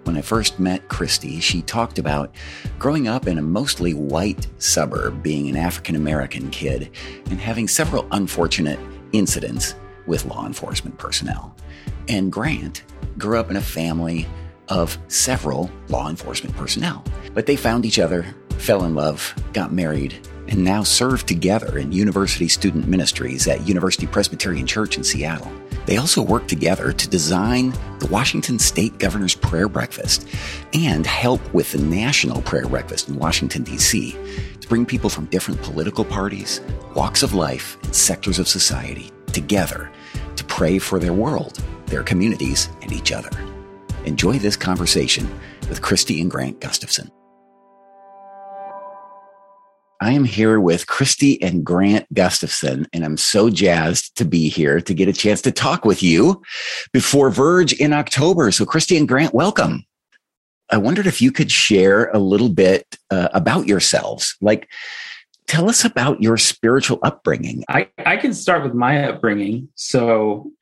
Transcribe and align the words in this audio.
When 0.07 0.15
I 0.15 0.21
first 0.21 0.57
met 0.57 0.87
Christy, 0.87 1.41
she 1.41 1.61
talked 1.61 1.99
about 1.99 2.33
growing 2.79 3.09
up 3.09 3.27
in 3.27 3.37
a 3.37 3.41
mostly 3.41 3.93
white 3.93 4.47
suburb, 4.57 5.21
being 5.21 5.49
an 5.49 5.57
African 5.57 5.97
American 5.97 6.49
kid, 6.49 6.91
and 7.29 7.41
having 7.41 7.67
several 7.67 8.07
unfortunate 8.11 8.79
incidents 9.11 9.75
with 10.05 10.23
law 10.23 10.45
enforcement 10.45 10.97
personnel. 10.97 11.53
And 12.07 12.31
Grant 12.31 12.85
grew 13.17 13.37
up 13.37 13.51
in 13.51 13.57
a 13.57 13.61
family 13.61 14.25
of 14.69 14.97
several 15.09 15.69
law 15.89 16.09
enforcement 16.09 16.55
personnel. 16.55 17.03
But 17.33 17.45
they 17.45 17.57
found 17.57 17.85
each 17.85 17.99
other, 17.99 18.33
fell 18.59 18.85
in 18.85 18.95
love, 18.95 19.35
got 19.51 19.73
married, 19.73 20.25
and 20.47 20.63
now 20.63 20.83
serve 20.83 21.25
together 21.25 21.77
in 21.77 21.91
university 21.91 22.47
student 22.47 22.87
ministries 22.87 23.47
at 23.47 23.67
University 23.67 24.07
Presbyterian 24.07 24.67
Church 24.67 24.97
in 24.97 25.03
Seattle. 25.03 25.51
They 25.85 25.97
also 25.97 26.21
work 26.21 26.47
together 26.47 26.91
to 26.91 27.09
design 27.09 27.71
the 27.99 28.07
Washington 28.11 28.59
State 28.59 28.99
Governor's 28.99 29.35
Prayer 29.35 29.69
Breakfast 29.69 30.27
and 30.73 31.05
help 31.05 31.41
with 31.53 31.71
the 31.71 31.77
National 31.77 32.41
Prayer 32.41 32.67
Breakfast 32.67 33.07
in 33.07 33.15
Washington, 33.15 33.63
D.C. 33.63 34.11
to 34.59 34.67
bring 34.67 34.85
people 34.85 35.09
from 35.09 35.25
different 35.25 35.61
political 35.61 36.03
parties, 36.03 36.59
walks 36.93 37.23
of 37.23 37.33
life, 37.33 37.77
and 37.83 37.95
sectors 37.95 38.37
of 38.37 38.47
society 38.47 39.11
together 39.31 39.89
to 40.35 40.43
pray 40.45 40.77
for 40.77 40.99
their 40.99 41.13
world, 41.13 41.61
their 41.85 42.03
communities, 42.03 42.69
and 42.81 42.91
each 42.91 43.11
other. 43.11 43.29
Enjoy 44.05 44.37
this 44.39 44.55
conversation 44.57 45.29
with 45.69 45.81
Christy 45.81 46.19
and 46.21 46.29
Grant 46.29 46.59
Gustafson. 46.59 47.11
I 50.07 50.11
am 50.11 50.23
here 50.23 50.61
with 50.61 50.87
Christy 50.87 51.41
and 51.41 51.65
Grant 51.65 52.05
Gustafson, 52.13 52.87
and 52.93 53.03
I'm 53.03 53.17
so 53.17 53.49
jazzed 53.49 54.15
to 54.15 54.23
be 54.23 54.47
here 54.47 54.79
to 54.79 54.93
get 54.93 55.09
a 55.09 55.13
chance 55.13 55.41
to 55.41 55.51
talk 55.51 55.83
with 55.83 56.01
you 56.01 56.41
before 56.93 57.29
Verge 57.29 57.73
in 57.73 57.91
October. 57.91 58.49
So, 58.51 58.65
Christy 58.65 58.95
and 58.95 59.05
Grant, 59.05 59.33
welcome. 59.33 59.85
I 60.69 60.77
wondered 60.77 61.07
if 61.07 61.21
you 61.21 61.29
could 61.33 61.51
share 61.51 62.09
a 62.11 62.19
little 62.19 62.47
bit 62.47 62.85
uh, 63.11 63.27
about 63.33 63.67
yourselves. 63.67 64.37
Like, 64.39 64.69
tell 65.45 65.69
us 65.69 65.83
about 65.83 66.21
your 66.21 66.37
spiritual 66.37 66.99
upbringing. 67.03 67.65
I, 67.67 67.89
I 67.97 68.15
can 68.15 68.33
start 68.33 68.63
with 68.63 68.73
my 68.73 69.09
upbringing. 69.09 69.67
So, 69.75 70.53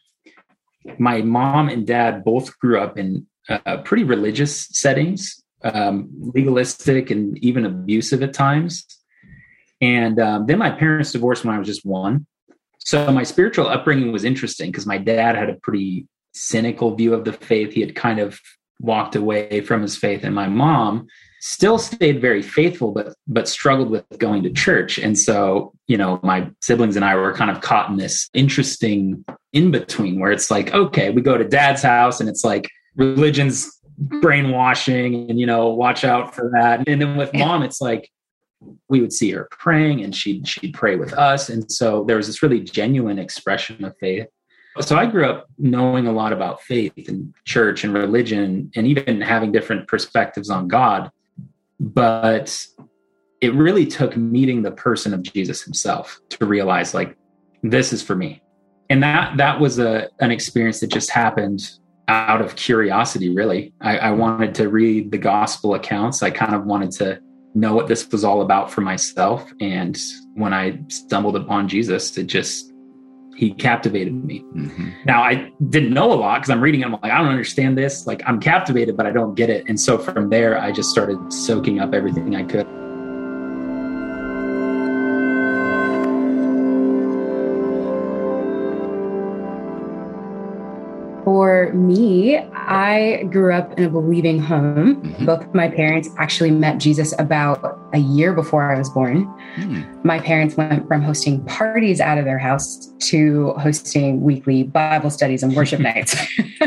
my 0.97 1.21
mom 1.21 1.69
and 1.69 1.85
dad 1.85 2.23
both 2.23 2.57
grew 2.57 2.79
up 2.79 2.97
in 2.97 3.27
uh, 3.47 3.77
pretty 3.83 4.05
religious 4.05 4.69
settings, 4.71 5.39
um, 5.63 6.09
legalistic 6.19 7.11
and 7.11 7.37
even 7.43 7.63
abusive 7.63 8.23
at 8.23 8.33
times 8.33 8.87
and 9.85 10.19
um, 10.19 10.47
then 10.47 10.57
my 10.57 10.71
parents 10.71 11.11
divorced 11.11 11.45
when 11.45 11.53
I 11.53 11.59
was 11.59 11.67
just 11.67 11.85
one. 11.85 12.25
So 12.79 13.11
my 13.11 13.23
spiritual 13.23 13.67
upbringing 13.67 14.11
was 14.11 14.23
interesting 14.23 14.71
because 14.71 14.87
my 14.87 14.97
dad 14.97 15.35
had 15.35 15.49
a 15.49 15.55
pretty 15.55 16.07
cynical 16.33 16.95
view 16.95 17.13
of 17.13 17.23
the 17.23 17.33
faith. 17.33 17.73
He 17.73 17.81
had 17.81 17.95
kind 17.95 18.19
of 18.19 18.39
walked 18.79 19.15
away 19.15 19.61
from 19.61 19.83
his 19.83 19.95
faith, 19.95 20.23
and 20.23 20.33
my 20.33 20.47
mom 20.47 21.07
still 21.39 21.77
stayed 21.77 22.19
very 22.19 22.41
faithful, 22.41 22.91
but 22.91 23.13
but 23.27 23.47
struggled 23.47 23.91
with 23.91 24.05
going 24.17 24.41
to 24.43 24.49
church. 24.49 24.97
And 24.97 25.17
so, 25.17 25.71
you 25.87 25.97
know, 25.97 26.19
my 26.23 26.49
siblings 26.61 26.95
and 26.95 27.05
I 27.05 27.15
were 27.15 27.33
kind 27.33 27.51
of 27.51 27.61
caught 27.61 27.89
in 27.91 27.97
this 27.97 28.27
interesting 28.33 29.23
in 29.53 29.69
between 29.69 30.19
where 30.19 30.31
it's 30.31 30.49
like, 30.49 30.73
okay, 30.73 31.11
we 31.11 31.21
go 31.21 31.37
to 31.37 31.47
dad's 31.47 31.83
house, 31.83 32.19
and 32.19 32.27
it's 32.27 32.43
like 32.43 32.67
religion's 32.95 33.71
brainwashing, 33.97 35.29
and 35.29 35.39
you 35.39 35.45
know, 35.45 35.67
watch 35.69 36.03
out 36.03 36.33
for 36.33 36.49
that. 36.53 36.87
And 36.87 36.99
then 37.01 37.17
with 37.17 37.33
mom, 37.35 37.61
it's 37.61 37.81
like 37.81 38.09
we 38.89 39.01
would 39.01 39.13
see 39.13 39.31
her 39.31 39.47
praying 39.51 40.03
and 40.03 40.15
she'd 40.15 40.47
she'd 40.47 40.73
pray 40.73 40.95
with 40.95 41.13
us. 41.13 41.49
And 41.49 41.69
so 41.71 42.03
there 42.05 42.17
was 42.17 42.27
this 42.27 42.43
really 42.43 42.59
genuine 42.59 43.19
expression 43.19 43.83
of 43.83 43.95
faith. 43.97 44.27
So 44.81 44.97
i 44.97 45.05
grew 45.05 45.25
up 45.25 45.47
knowing 45.57 46.05
a 46.05 46.11
lot 46.11 46.33
about 46.33 46.61
faith 46.61 47.07
and 47.07 47.33
church 47.45 47.85
and 47.85 47.93
religion 47.93 48.71
and 48.75 48.85
even 48.85 49.21
having 49.21 49.51
different 49.51 49.87
perspectives 49.87 50.49
on 50.49 50.67
god. 50.67 51.11
But 51.79 52.65
it 53.41 53.53
really 53.53 53.85
took 53.85 54.17
meeting 54.17 54.61
the 54.61 54.71
person 54.71 55.13
of 55.13 55.21
jesus 55.23 55.61
himself 55.61 56.19
to 56.29 56.45
realize 56.45 56.93
like 56.93 57.15
this 57.63 57.93
is 57.93 58.03
for 58.03 58.15
me. 58.15 58.41
And 58.89 59.01
that 59.01 59.37
that 59.37 59.59
was 59.59 59.79
a 59.79 60.09
an 60.19 60.31
experience 60.31 60.79
that 60.81 60.91
just 60.91 61.09
happened 61.09 61.71
out 62.07 62.41
of 62.41 62.55
curiosity 62.55 63.29
really. 63.29 63.73
I, 63.81 63.97
I 63.97 64.11
wanted 64.11 64.53
to 64.55 64.69
read 64.69 65.11
the 65.11 65.17
gospel 65.17 65.73
accounts. 65.73 66.21
I 66.21 66.29
kind 66.29 66.53
of 66.53 66.65
wanted 66.65 66.91
to 66.91 67.19
know 67.55 67.73
what 67.73 67.87
this 67.87 68.09
was 68.11 68.23
all 68.23 68.41
about 68.41 68.69
for 68.69 68.81
myself. 68.81 69.51
And 69.59 69.97
when 70.33 70.53
I 70.53 70.79
stumbled 70.89 71.35
upon 71.35 71.67
Jesus, 71.67 72.17
it 72.17 72.27
just 72.27 72.71
he 73.35 73.51
captivated 73.51 74.13
me. 74.13 74.41
Mm-hmm. 74.55 74.89
Now 75.05 75.21
I 75.21 75.51
didn't 75.69 75.93
know 75.93 76.13
a 76.13 76.15
lot 76.15 76.39
because 76.39 76.49
I'm 76.49 76.61
reading 76.61 76.81
it. 76.81 76.85
I'm 76.85 76.93
like, 76.93 77.03
I 77.03 77.17
don't 77.17 77.27
understand 77.27 77.77
this. 77.77 78.07
Like 78.07 78.21
I'm 78.25 78.39
captivated, 78.39 78.95
but 78.95 79.05
I 79.05 79.11
don't 79.11 79.35
get 79.35 79.49
it. 79.49 79.65
And 79.67 79.79
so 79.79 79.97
from 79.97 80.29
there, 80.29 80.57
I 80.57 80.71
just 80.71 80.89
started 80.89 81.17
soaking 81.31 81.79
up 81.79 81.93
everything 81.93 82.35
I 82.35 82.43
could. 82.43 82.67
For 91.45 91.71
me, 91.73 92.37
I 92.39 93.21
grew 93.29 93.53
up 93.53 93.77
in 93.77 93.83
a 93.83 93.89
believing 93.89 94.39
home. 94.39 94.95
Mm-hmm. 94.95 95.25
Both 95.27 95.43
of 95.43 95.53
my 95.53 95.67
parents 95.67 96.09
actually 96.17 96.49
met 96.49 96.79
Jesus 96.79 97.13
about 97.19 97.77
a 97.93 97.99
year 97.99 98.33
before 98.33 98.73
I 98.73 98.75
was 98.75 98.89
born. 98.89 99.31
Mm. 99.57 100.03
My 100.03 100.17
parents 100.17 100.57
went 100.57 100.87
from 100.87 101.03
hosting 101.03 101.45
parties 101.45 102.01
out 102.01 102.17
of 102.17 102.25
their 102.25 102.39
house 102.39 102.91
to 103.11 103.51
hosting 103.59 104.21
weekly 104.21 104.63
Bible 104.63 105.11
studies 105.11 105.43
and 105.43 105.55
worship 105.55 105.79
nights. 105.91 106.15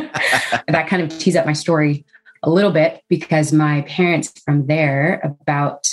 that 0.68 0.86
kind 0.86 1.02
of 1.02 1.18
tees 1.18 1.34
up 1.34 1.44
my 1.44 1.54
story 1.54 2.04
a 2.44 2.48
little 2.48 2.70
bit 2.70 3.02
because 3.08 3.52
my 3.52 3.80
parents 3.88 4.32
from 4.44 4.68
there, 4.68 5.20
about, 5.24 5.88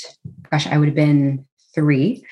gosh, 0.52 0.68
I 0.68 0.78
would 0.78 0.90
have 0.90 0.96
been 0.96 1.44
three, 1.74 2.24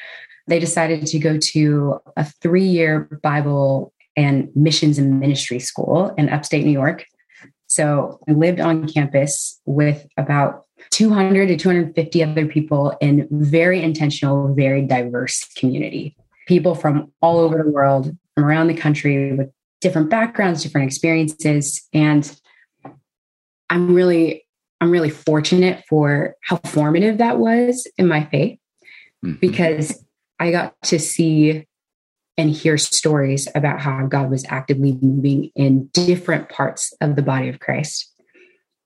they 0.47 0.59
decided 0.59 1.07
to 1.07 1.19
go 1.19 1.37
to 1.37 1.99
a 2.17 2.25
three 2.25 2.65
year 2.67 3.19
Bible 3.23 3.92
and 4.15 4.49
missions 4.55 4.97
and 4.97 5.19
ministry 5.19 5.59
school 5.59 6.13
in 6.17 6.29
upstate 6.29 6.65
New 6.65 6.71
York. 6.71 7.05
So 7.67 8.19
I 8.29 8.33
lived 8.33 8.59
on 8.59 8.87
campus 8.87 9.59
with 9.65 10.05
about 10.17 10.65
200 10.91 11.47
to 11.47 11.57
250 11.57 12.23
other 12.23 12.45
people 12.45 12.95
in 13.01 13.27
very 13.31 13.81
intentional, 13.81 14.53
very 14.53 14.83
diverse 14.83 15.43
community. 15.55 16.15
People 16.47 16.75
from 16.75 17.11
all 17.21 17.39
over 17.39 17.63
the 17.63 17.69
world, 17.69 18.15
from 18.35 18.45
around 18.45 18.67
the 18.67 18.73
country 18.75 19.33
with 19.33 19.49
different 19.81 20.09
backgrounds, 20.09 20.63
different 20.63 20.87
experiences. 20.87 21.87
And 21.93 22.39
I'm 23.69 23.93
really, 23.93 24.45
I'm 24.79 24.91
really 24.91 25.09
fortunate 25.09 25.83
for 25.89 26.35
how 26.43 26.57
formative 26.57 27.17
that 27.17 27.39
was 27.39 27.87
in 27.97 28.07
my 28.07 28.25
faith 28.25 28.59
mm-hmm. 29.25 29.37
because 29.39 30.05
I 30.39 30.51
got 30.51 30.75
to 30.83 30.99
see 30.99 31.65
and 32.37 32.49
hear 32.49 32.77
stories 32.77 33.47
about 33.55 33.79
how 33.79 34.05
God 34.07 34.29
was 34.29 34.45
actively 34.49 34.97
moving 35.01 35.51
in 35.55 35.87
different 35.93 36.49
parts 36.49 36.93
of 37.01 37.15
the 37.15 37.21
body 37.21 37.49
of 37.49 37.59
Christ. 37.59 38.09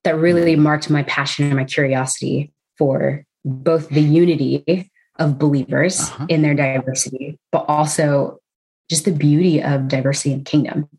That 0.03 0.17
really 0.17 0.55
marked 0.55 0.89
my 0.89 1.03
passion 1.03 1.45
and 1.45 1.55
my 1.55 1.63
curiosity 1.63 2.53
for 2.77 3.25
both 3.43 3.89
the 3.89 4.01
unity 4.01 4.91
of 5.19 5.39
believers 5.39 6.01
uh-huh. 6.01 6.27
in 6.29 6.41
their 6.41 6.53
diversity, 6.53 7.39
but 7.51 7.65
also 7.67 8.39
just 8.89 9.05
the 9.05 9.11
beauty 9.11 9.61
of 9.61 9.87
diversity 9.87 10.31
in 10.33 10.43
kingdom. 10.43 10.89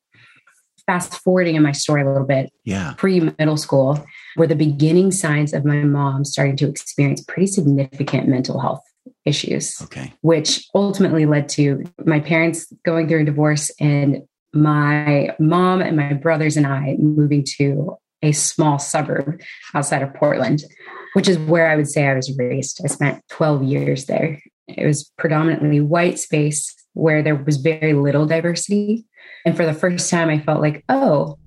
Fast 0.86 1.14
forwarding 1.14 1.54
in 1.54 1.62
my 1.62 1.72
story 1.72 2.02
a 2.02 2.08
little 2.08 2.26
bit, 2.26 2.50
yeah, 2.64 2.94
pre 2.96 3.20
middle 3.20 3.58
school, 3.58 4.04
were 4.36 4.46
the 4.46 4.56
beginning 4.56 5.12
signs 5.12 5.52
of 5.52 5.64
my 5.64 5.82
mom 5.82 6.24
starting 6.24 6.56
to 6.56 6.68
experience 6.68 7.22
pretty 7.22 7.46
significant 7.46 8.26
mental 8.26 8.58
health 8.58 8.82
issues. 9.24 9.80
Okay. 9.82 10.12
Which 10.22 10.66
ultimately 10.74 11.26
led 11.26 11.48
to 11.50 11.84
my 12.04 12.20
parents 12.20 12.72
going 12.84 13.08
through 13.08 13.22
a 13.22 13.24
divorce 13.24 13.70
and 13.80 14.22
my 14.52 15.34
mom 15.38 15.80
and 15.80 15.96
my 15.96 16.14
brothers 16.14 16.56
and 16.56 16.66
I 16.66 16.96
moving 16.98 17.44
to 17.58 17.96
a 18.22 18.32
small 18.32 18.78
suburb 18.78 19.40
outside 19.74 20.02
of 20.02 20.14
Portland, 20.14 20.64
which 21.12 21.28
is 21.28 21.38
where 21.38 21.70
I 21.70 21.76
would 21.76 21.88
say 21.88 22.06
I 22.06 22.14
was 22.14 22.36
raised. 22.36 22.80
I 22.84 22.88
spent 22.88 23.22
12 23.30 23.62
years 23.64 24.06
there. 24.06 24.40
It 24.66 24.86
was 24.86 25.10
predominantly 25.16 25.80
white 25.80 26.18
space 26.18 26.74
where 26.94 27.22
there 27.22 27.36
was 27.36 27.58
very 27.58 27.92
little 27.92 28.26
diversity. 28.26 29.06
And 29.46 29.56
for 29.56 29.64
the 29.64 29.74
first 29.74 30.10
time, 30.10 30.28
I 30.28 30.40
felt 30.40 30.60
like, 30.60 30.84
oh, 30.88 31.38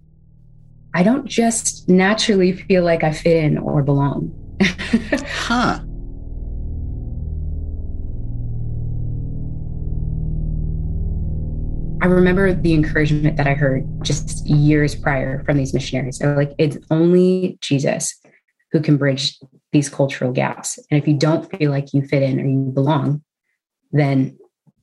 I 0.94 1.04
don't 1.04 1.26
just 1.26 1.88
naturally 1.90 2.54
feel 2.54 2.84
like 2.84 3.04
I 3.04 3.12
fit 3.12 3.44
in 3.44 3.58
or 3.58 3.84
belong. 3.84 4.34
huh. 4.62 5.82
I 12.02 12.08
remember 12.08 12.52
the 12.52 12.74
encouragement 12.74 13.38
that 13.38 13.46
I 13.46 13.54
heard 13.54 13.86
just 14.04 14.48
years 14.48 14.96
prior 14.96 15.44
from 15.44 15.58
these 15.58 15.72
missionaries. 15.72 16.18
They're 16.18 16.36
like, 16.36 16.54
it's 16.58 16.78
only 16.90 17.60
Jesus 17.62 18.20
who 18.72 18.82
can 18.82 18.98
bridge 18.98 19.38
these 19.72 19.88
cultural 19.88 20.32
gaps. 20.32 20.80
And 20.90 21.00
if 21.00 21.08
you 21.08 21.16
don't 21.16 21.50
feel 21.56 21.70
like 21.70 21.94
you 21.94 22.02
fit 22.02 22.24
in 22.24 22.40
or 22.40 22.46
you 22.46 22.72
belong, 22.74 23.22
then 23.92 24.36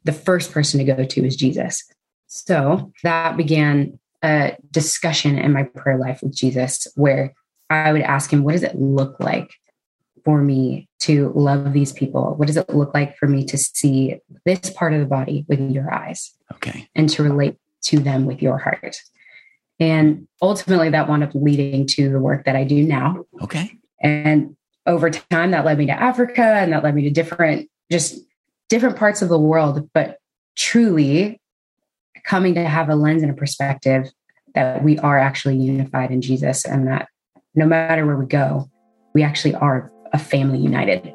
the 0.05 0.13
first 0.13 0.53
person 0.53 0.79
to 0.79 0.85
go 0.85 1.05
to 1.05 1.27
is 1.27 1.35
Jesus. 1.35 1.83
So 2.29 2.93
that 3.03 3.37
began 3.37 3.99
a 4.23 4.57
discussion 4.71 5.39
in 5.39 5.53
my 5.53 5.65
prayer 5.65 5.99
life 5.99 6.21
with 6.23 6.37
Jesus 6.37 6.87
where 6.95 7.35
I 7.69 7.93
would 7.93 8.03
ask 8.03 8.33
him, 8.33 8.45
What 8.45 8.53
does 8.53 8.63
it 8.63 8.77
look 8.77 9.19
like 9.19 9.51
for 10.25 10.41
me 10.41 10.88
to 11.01 11.33
love 11.35 11.73
these 11.73 11.93
people? 11.93 12.35
What 12.37 12.47
does 12.47 12.57
it 12.57 12.69
look 12.75 12.95
like 12.95 13.17
for 13.17 13.27
me 13.27 13.45
to 13.47 13.59
see 13.59 14.17
this 14.45 14.71
part 14.71 14.93
of 14.93 15.01
the 15.01 15.07
body 15.07 15.45
with 15.49 15.61
your 15.61 15.93
eyes? 15.93 16.35
Okay. 16.55 16.89
And 16.95 17.09
to 17.11 17.23
relate 17.23 17.57
to 17.83 17.99
them 17.99 18.27
with 18.27 18.43
your 18.43 18.59
heart. 18.59 18.97
And 19.81 20.27
ultimately, 20.43 20.91
that 20.91 21.09
wound 21.09 21.23
up 21.23 21.35
leading 21.35 21.87
to 21.89 22.11
the 22.11 22.19
work 22.19 22.45
that 22.47 22.57
I 22.57 22.65
do 22.65 22.83
now. 22.83 23.25
Okay. 23.43 23.73
And 24.03 24.57
over 24.87 25.11
time, 25.11 25.53
that 25.53 25.65
led 25.65 25.79
me 25.79 25.87
to 25.87 25.93
Africa 25.93 26.43
and 26.43 26.73
that 26.73 26.83
led 26.83 26.95
me 26.95 27.03
to 27.03 27.11
different, 27.11 27.69
just 27.91 28.19
different 28.69 28.97
parts 28.97 29.23
of 29.23 29.29
the 29.29 29.39
world. 29.39 29.89
But 29.93 30.19
truly, 30.57 31.41
coming 32.25 32.55
to 32.55 32.65
have 32.65 32.89
a 32.89 32.97
lens 32.97 33.23
and 33.23 33.31
a 33.31 33.35
perspective 33.35 34.11
that 34.55 34.83
we 34.83 34.99
are 34.99 35.19
actually 35.19 35.57
unified 35.57 36.11
in 36.11 36.21
Jesus 36.21 36.65
and 36.65 36.89
that 36.89 37.09
no 37.55 37.67
matter 37.67 38.05
where 38.05 38.17
we 38.17 38.27
go, 38.27 38.69
we 39.15 39.23
actually 39.23 39.55
are 39.55 39.93
a 40.13 40.19
family 40.19 40.59
united. 40.59 41.15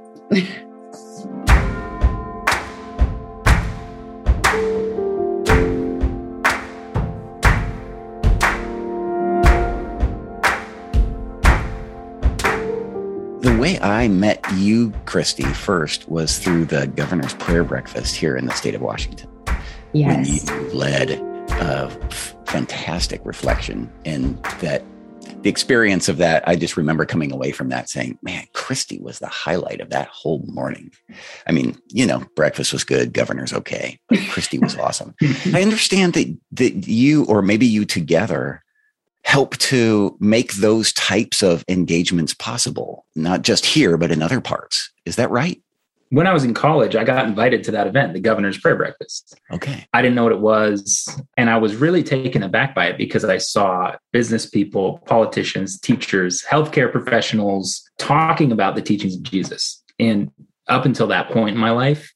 The 13.41 13.57
way 13.59 13.79
I 13.79 14.07
met 14.07 14.43
you, 14.55 14.93
Christy, 15.05 15.43
first 15.43 16.09
was 16.09 16.37
through 16.39 16.65
the 16.65 16.87
governor's 16.87 17.33
prayer 17.35 17.63
breakfast 17.63 18.15
here 18.15 18.37
in 18.37 18.45
the 18.45 18.53
state 18.53 18.75
of 18.75 18.81
Washington. 18.81 19.29
Yes. 19.93 20.47
When 20.49 20.59
you 20.59 20.73
led 20.73 21.11
a 21.51 21.89
fantastic 22.45 23.21
reflection 23.25 23.91
and 24.05 24.41
that 24.61 24.83
the 25.41 25.49
experience 25.49 26.07
of 26.07 26.17
that, 26.17 26.47
I 26.47 26.55
just 26.55 26.77
remember 26.77 27.05
coming 27.05 27.31
away 27.31 27.51
from 27.51 27.69
that 27.69 27.89
saying, 27.89 28.17
man, 28.21 28.45
Christy 28.63 28.97
was 28.97 29.19
the 29.19 29.27
highlight 29.27 29.81
of 29.81 29.89
that 29.89 30.07
whole 30.07 30.41
morning. 30.47 30.89
I 31.45 31.51
mean, 31.51 31.77
you 31.89 32.05
know, 32.05 32.23
breakfast 32.33 32.71
was 32.71 32.85
good, 32.85 33.11
governor's 33.11 33.51
okay, 33.51 33.99
but 34.07 34.19
Christy 34.29 34.57
was 34.57 34.77
awesome. 34.85 35.13
I 35.53 35.61
understand 35.61 36.13
that 36.13 36.37
that 36.53 36.87
you 36.87 37.25
or 37.25 37.41
maybe 37.41 37.65
you 37.65 37.83
together 37.83 38.63
help 39.25 39.57
to 39.57 40.15
make 40.21 40.53
those 40.53 40.93
types 40.93 41.43
of 41.43 41.65
engagements 41.67 42.33
possible, 42.33 43.05
not 43.17 43.41
just 43.41 43.65
here, 43.65 43.97
but 43.97 44.11
in 44.11 44.21
other 44.21 44.39
parts. 44.39 44.93
Is 45.05 45.17
that 45.17 45.29
right? 45.29 45.61
When 46.13 46.27
I 46.27 46.33
was 46.33 46.43
in 46.43 46.53
college, 46.53 46.95
I 46.95 47.03
got 47.03 47.25
invited 47.25 47.63
to 47.63 47.71
that 47.71 47.87
event, 47.87 48.13
the 48.13 48.19
governor's 48.19 48.59
prayer 48.59 48.75
breakfast. 48.75 49.35
Okay. 49.51 49.87
I 49.93 50.03
didn't 50.03 50.13
know 50.13 50.21
what 50.21 50.31
it 50.31 50.41
was. 50.41 51.09
And 51.37 51.49
I 51.49 51.57
was 51.57 51.75
really 51.75 52.03
taken 52.03 52.43
aback 52.43 52.75
by 52.75 52.85
it 52.85 52.99
because 52.99 53.25
I 53.25 53.39
saw 53.39 53.95
business 54.11 54.47
people, 54.47 54.99
politicians, 55.07 55.79
teachers, 55.79 56.43
healthcare 56.43 56.91
professionals 56.91 57.81
talking 57.97 58.51
about 58.51 58.75
the 58.75 58.81
teachings 58.83 59.15
of 59.15 59.23
Jesus. 59.23 59.83
And 59.97 60.29
up 60.67 60.85
until 60.85 61.07
that 61.07 61.31
point 61.31 61.55
in 61.55 61.59
my 61.59 61.71
life, 61.71 62.13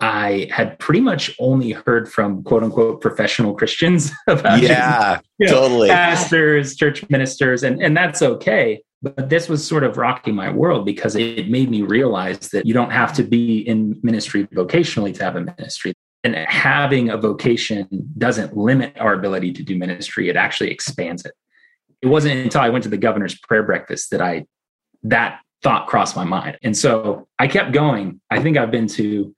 I 0.00 0.50
had 0.50 0.78
pretty 0.78 1.00
much 1.00 1.34
only 1.38 1.72
heard 1.72 2.12
from 2.12 2.42
quote 2.42 2.62
unquote 2.62 3.00
professional 3.00 3.54
Christians 3.54 4.12
about 4.26 4.60
yeah, 4.60 5.20
you 5.38 5.46
know, 5.46 5.52
totally 5.52 5.88
pastors, 5.88 6.76
church 6.76 7.08
ministers, 7.08 7.62
and, 7.62 7.82
and 7.82 7.96
that's 7.96 8.20
okay. 8.20 8.82
But 9.02 9.30
this 9.30 9.48
was 9.48 9.66
sort 9.66 9.82
of 9.82 9.96
rocking 9.96 10.34
my 10.34 10.50
world 10.50 10.84
because 10.84 11.16
it 11.16 11.48
made 11.48 11.70
me 11.70 11.82
realize 11.82 12.50
that 12.50 12.66
you 12.66 12.74
don't 12.74 12.90
have 12.90 13.14
to 13.14 13.22
be 13.22 13.60
in 13.60 13.98
ministry 14.02 14.46
vocationally 14.48 15.14
to 15.14 15.24
have 15.24 15.36
a 15.36 15.40
ministry. 15.40 15.94
And 16.22 16.34
having 16.34 17.08
a 17.08 17.16
vocation 17.16 17.88
doesn't 18.18 18.54
limit 18.54 18.94
our 19.00 19.14
ability 19.14 19.54
to 19.54 19.62
do 19.62 19.78
ministry, 19.78 20.28
it 20.28 20.36
actually 20.36 20.70
expands 20.70 21.24
it. 21.24 21.32
It 22.02 22.08
wasn't 22.08 22.40
until 22.40 22.60
I 22.60 22.68
went 22.68 22.84
to 22.84 22.90
the 22.90 22.98
governor's 22.98 23.38
prayer 23.38 23.62
breakfast 23.62 24.10
that 24.10 24.20
I 24.20 24.46
that 25.04 25.40
thought 25.62 25.86
crossed 25.86 26.16
my 26.16 26.24
mind. 26.24 26.58
And 26.62 26.76
so 26.76 27.26
I 27.38 27.46
kept 27.46 27.72
going. 27.72 28.20
I 28.30 28.42
think 28.42 28.58
I've 28.58 28.70
been 28.70 28.86
to 28.88 29.34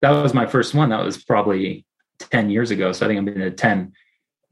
that 0.00 0.10
was 0.10 0.34
my 0.34 0.46
first 0.46 0.74
one. 0.74 0.90
That 0.90 1.02
was 1.02 1.22
probably 1.24 1.86
10 2.18 2.50
years 2.50 2.70
ago. 2.70 2.92
So 2.92 3.06
I 3.06 3.08
think 3.08 3.18
I've 3.18 3.24
been 3.24 3.38
to 3.38 3.50
10 3.50 3.92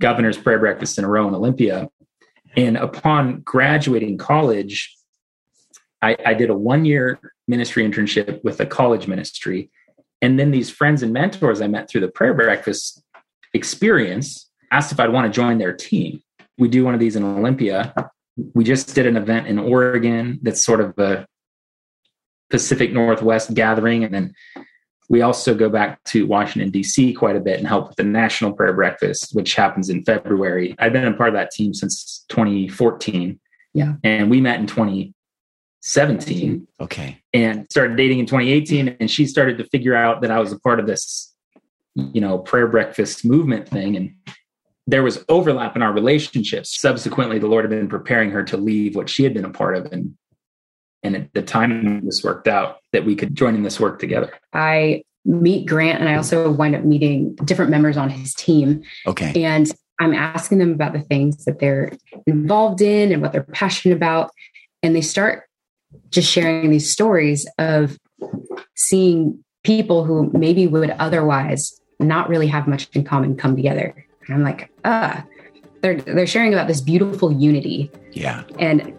governor's 0.01 0.39
prayer 0.39 0.59
breakfasts 0.59 0.99
in 0.99 1.05
a 1.05 1.09
row 1.09 1.29
in 1.29 1.35
Olympia. 1.35 1.89
And 2.57 2.77
upon 2.77 3.41
graduating 3.41 4.19
college, 4.19 4.95
I, 6.01 6.17
I 6.25 6.35
did 6.35 6.51
a 6.51 6.55
one 6.55 6.85
year 6.85 7.21
ministry 7.49 7.85
internship 7.89 8.43
with 8.45 8.61
a 8.61 8.67
college 8.67 9.07
ministry. 9.07 9.71
And 10.21 10.39
then 10.39 10.51
these 10.51 10.71
friends 10.71 11.03
and 11.03 11.13
mentors 11.13 11.61
I 11.61 11.67
met 11.67 11.89
through 11.89 12.03
the 12.03 12.09
prayer 12.09 12.35
breakfast 12.35 13.03
experience 13.55 14.51
asked 14.71 14.93
if 14.93 15.01
I'd 15.01 15.13
want 15.13 15.33
to 15.33 15.37
join 15.37 15.59
their 15.59 15.73
team. 15.73 16.23
We 16.59 16.69
do 16.69 16.85
one 16.85 16.95
of 16.95 17.01
these 17.01 17.17
in 17.17 17.25
Olympia. 17.25 17.95
We 18.55 18.65
just 18.65 18.95
did 18.95 19.07
an 19.07 19.17
event 19.17 19.47
in 19.47 19.59
Oregon 19.59 20.39
that's 20.43 20.65
sort 20.65 20.81
of 20.81 20.99
a 20.99 21.27
Pacific 22.51 22.93
Northwest 22.93 23.55
gathering. 23.55 24.05
And 24.05 24.15
then 24.15 24.35
we 25.09 25.23
also 25.23 25.55
go 25.55 25.69
back 25.69 26.03
to 26.05 26.27
Washington, 26.27 26.71
D.C. 26.71 27.13
quite 27.13 27.37
a 27.37 27.41
bit 27.41 27.59
and 27.59 27.67
help 27.67 27.89
with 27.89 27.97
the 27.97 28.05
National 28.05 28.53
Prayer 28.53 28.73
Breakfast, 28.73 29.35
which 29.35 29.55
happens 29.55 29.91
in 29.91 30.05
February. 30.05 30.75
I've 30.79 30.93
been 30.93 31.05
a 31.05 31.13
part 31.13 31.29
of 31.29 31.35
that 31.35 31.51
team 31.51 31.75
since 31.75 32.25
2014. 32.29 33.39
Yeah. 33.75 33.95
And 34.05 34.31
we 34.31 34.41
met 34.41 34.61
in 34.61 34.67
2017. 34.67 36.69
Okay. 36.81 37.19
And 37.33 37.67
started 37.71 37.97
dating 37.97 38.21
in 38.21 38.27
2018. 38.27 38.97
And 39.01 39.11
she 39.11 39.27
started 39.27 39.59
to 39.59 39.65
figure 39.65 39.95
out 39.95 40.23
that 40.23 40.31
I 40.31 40.39
was 40.39 40.53
a 40.53 40.61
part 40.61 40.81
of 40.81 40.87
this, 40.87 41.35
you 41.95 42.21
know, 42.21 42.39
prayer 42.39 42.69
breakfast 42.69 43.25
movement 43.25 43.69
thing. 43.69 43.97
And 43.97 44.15
there 44.87 45.03
was 45.03 45.25
overlap 45.29 45.77
in 45.77 45.83
our 45.83 45.93
relationships. 45.93 46.81
Subsequently, 46.81 47.39
the 47.39 47.49
Lord 47.49 47.65
had 47.65 47.71
been 47.71 47.89
preparing 47.89 48.31
her 48.31 48.45
to 48.45 48.57
leave 48.57 48.97
what 48.97 49.11
she 49.11 49.25
had 49.25 49.35
been 49.35 49.45
a 49.45 49.51
part 49.51 49.77
of 49.77 49.93
and 49.93 50.17
and 51.03 51.17
at 51.17 51.33
the 51.35 51.43
time 51.43 52.05
this 52.05 52.23
worked 52.23 52.49
out 52.49 52.79
that 52.93 53.05
we 53.05 53.17
could 53.17 53.35
join 53.35 53.55
in 53.55 53.63
this 53.63 53.81
work 53.81 53.99
together. 53.99 54.33
I 54.53 55.03
meet 55.25 55.67
Grant 55.67 56.01
and 56.01 56.09
I 56.09 56.17
also 56.17 56.51
wind 56.51 56.75
up 56.75 56.85
meeting 56.85 57.35
different 57.45 57.71
members 57.71 57.97
on 57.97 58.11
his 58.11 58.35
team. 58.35 58.83
Okay. 59.07 59.45
And 59.45 59.71
I'm 60.01 60.15
asking 60.15 60.59
them 60.59 60.73
about 60.73 60.93
the 60.93 61.01
things 61.01 61.45
that 61.45 61.59
they're 61.61 61.93
involved 62.27 62.81
in 62.81 63.13
and 63.13 63.23
what 63.23 63.33
they're 63.33 63.45
passionate 63.45 63.95
about. 63.97 64.31
And 64.83 64.97
they 64.97 65.01
start 65.01 65.45
just 66.11 66.31
sharing 66.31 66.71
these 66.71 66.91
stories 66.91 67.49
of 67.59 67.99
seeing 68.75 69.43
people 69.63 70.05
who 70.05 70.31
maybe 70.33 70.67
would 70.67 70.91
otherwise 70.91 71.81
not 72.01 72.29
really 72.29 72.49
have 72.49 72.67
much 72.67 72.89
in 72.95 73.05
common 73.05 73.37
come 73.37 73.55
together. 73.55 73.95
And 74.27 74.35
I'm 74.35 74.43
like, 74.43 74.71
ah, 74.85 75.25
they're 75.83 76.01
they're 76.01 76.27
sharing 76.27 76.53
about 76.53 76.69
this 76.69 76.81
beautiful 76.81 77.33
unity. 77.33 77.91
Yeah. 78.13 78.45
And 78.59 78.97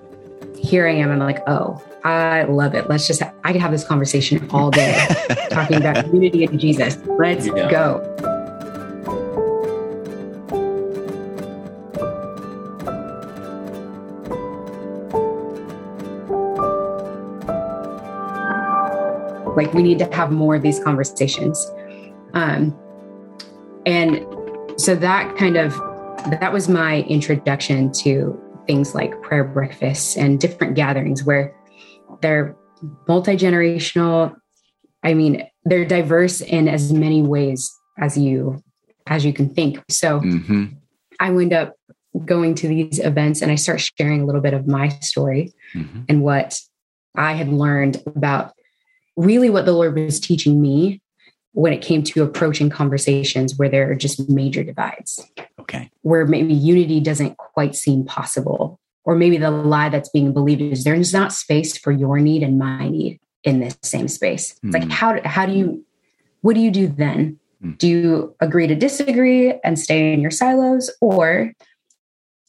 here 0.58 0.88
I 0.88 0.94
am. 0.94 1.12
I'm 1.12 1.20
like, 1.20 1.44
oh, 1.48 1.82
I 2.04 2.44
love 2.44 2.76
it. 2.76 2.90
Let's 2.90 3.08
just, 3.08 3.22
ha- 3.22 3.32
I 3.46 3.54
could 3.54 3.62
have 3.62 3.72
this 3.72 3.86
conversation 3.86 4.50
all 4.52 4.72
day 4.72 5.08
talking 5.50 5.78
about 5.78 6.14
unity 6.14 6.44
and 6.44 6.60
Jesus. 6.60 6.98
Let's 7.18 7.48
yeah. 7.48 7.70
go. 7.72 8.10
Like, 19.56 19.74
we 19.74 19.84
need 19.84 20.00
to 20.00 20.14
have 20.14 20.32
more 20.32 20.56
of 20.56 20.62
these 20.62 20.84
conversations. 20.84 21.72
Um, 22.34 22.78
and 23.86 24.26
so 24.76 24.96
that 24.96 25.38
kind 25.38 25.56
of, 25.56 25.74
that 26.42 26.52
was 26.52 26.68
my 26.68 27.04
introduction 27.04 27.94
to 27.94 28.38
things 28.68 28.94
like 28.96 29.22
prayer 29.22 29.44
breakfasts 29.44 30.18
and 30.18 30.40
different 30.40 30.76
gatherings 30.76 31.24
where 31.24 31.56
they're 32.22 32.56
multi 33.08 33.36
generational, 33.36 34.36
I 35.04 35.14
mean, 35.14 35.48
they're 35.66 35.86
diverse 35.86 36.42
in 36.42 36.68
as 36.68 36.92
many 36.92 37.22
ways 37.22 37.72
as 38.00 38.18
you 38.18 38.64
as 39.08 39.26
you 39.26 39.34
can 39.34 39.54
think. 39.54 39.84
So 39.90 40.22
mm-hmm. 40.22 40.66
I 41.20 41.32
wind 41.32 41.54
up 41.54 41.76
going 42.26 42.56
to 42.56 42.68
these 42.68 43.00
events 43.00 43.42
and 43.42 43.52
I 43.52 43.56
start 43.56 43.82
sharing 43.98 44.22
a 44.22 44.26
little 44.26 44.42
bit 44.42 44.54
of 44.54 44.68
my 44.68 44.90
story 44.90 45.52
mm-hmm. 45.74 46.02
and 46.08 46.22
what 46.22 46.60
I 47.16 47.34
had 47.34 47.50
learned 47.50 48.02
about 48.06 48.54
really 49.16 49.50
what 49.50 49.66
the 49.66 49.74
Lord 49.74 49.96
was 49.98 50.20
teaching 50.20 50.62
me 50.62 51.02
when 51.54 51.74
it 51.74 51.82
came 51.82 52.02
to 52.04 52.24
approaching 52.24 52.70
conversations 52.70 53.56
where 53.58 53.70
there 53.70 53.90
are 53.92 53.96
just 53.96 54.30
major 54.30 54.64
divides. 54.64 55.24
Okay. 55.60 55.90
Where 56.02 56.26
maybe 56.26 56.54
unity 56.54 57.00
doesn't 57.00 57.38
quite 57.38 57.76
seem 57.76 58.06
possible. 58.06 58.80
Or 59.06 59.16
maybe 59.16 59.38
the 59.38 59.52
lie 59.52 59.90
that's 59.90 60.10
being 60.10 60.34
believed 60.34 60.62
is 60.62 60.84
there's 60.84 61.14
not 61.14 61.34
space 61.34 61.78
for 61.78 61.92
your 61.92 62.20
need 62.20 62.42
and 62.42 62.58
my 62.58 62.88
need 62.88 63.20
in 63.44 63.60
this 63.60 63.78
same 63.82 64.08
space. 64.08 64.52
It's 64.52 64.62
mm. 64.64 64.74
like 64.74 64.90
how 64.90 65.20
how 65.26 65.46
do 65.46 65.54
you 65.54 65.86
what 66.42 66.56
do 66.56 66.62
you 66.62 66.72
do 66.72 66.88
then? 66.88 67.40
Mm. 67.64 67.78
Do 67.78 67.88
you 67.88 68.36
agree 68.40 68.68
to 68.68 68.76
disagree 68.76 69.54
and 69.64 69.78
stay 69.78 70.14
in 70.14 70.22
your 70.22 70.32
silos 70.32 70.90
or 71.02 71.54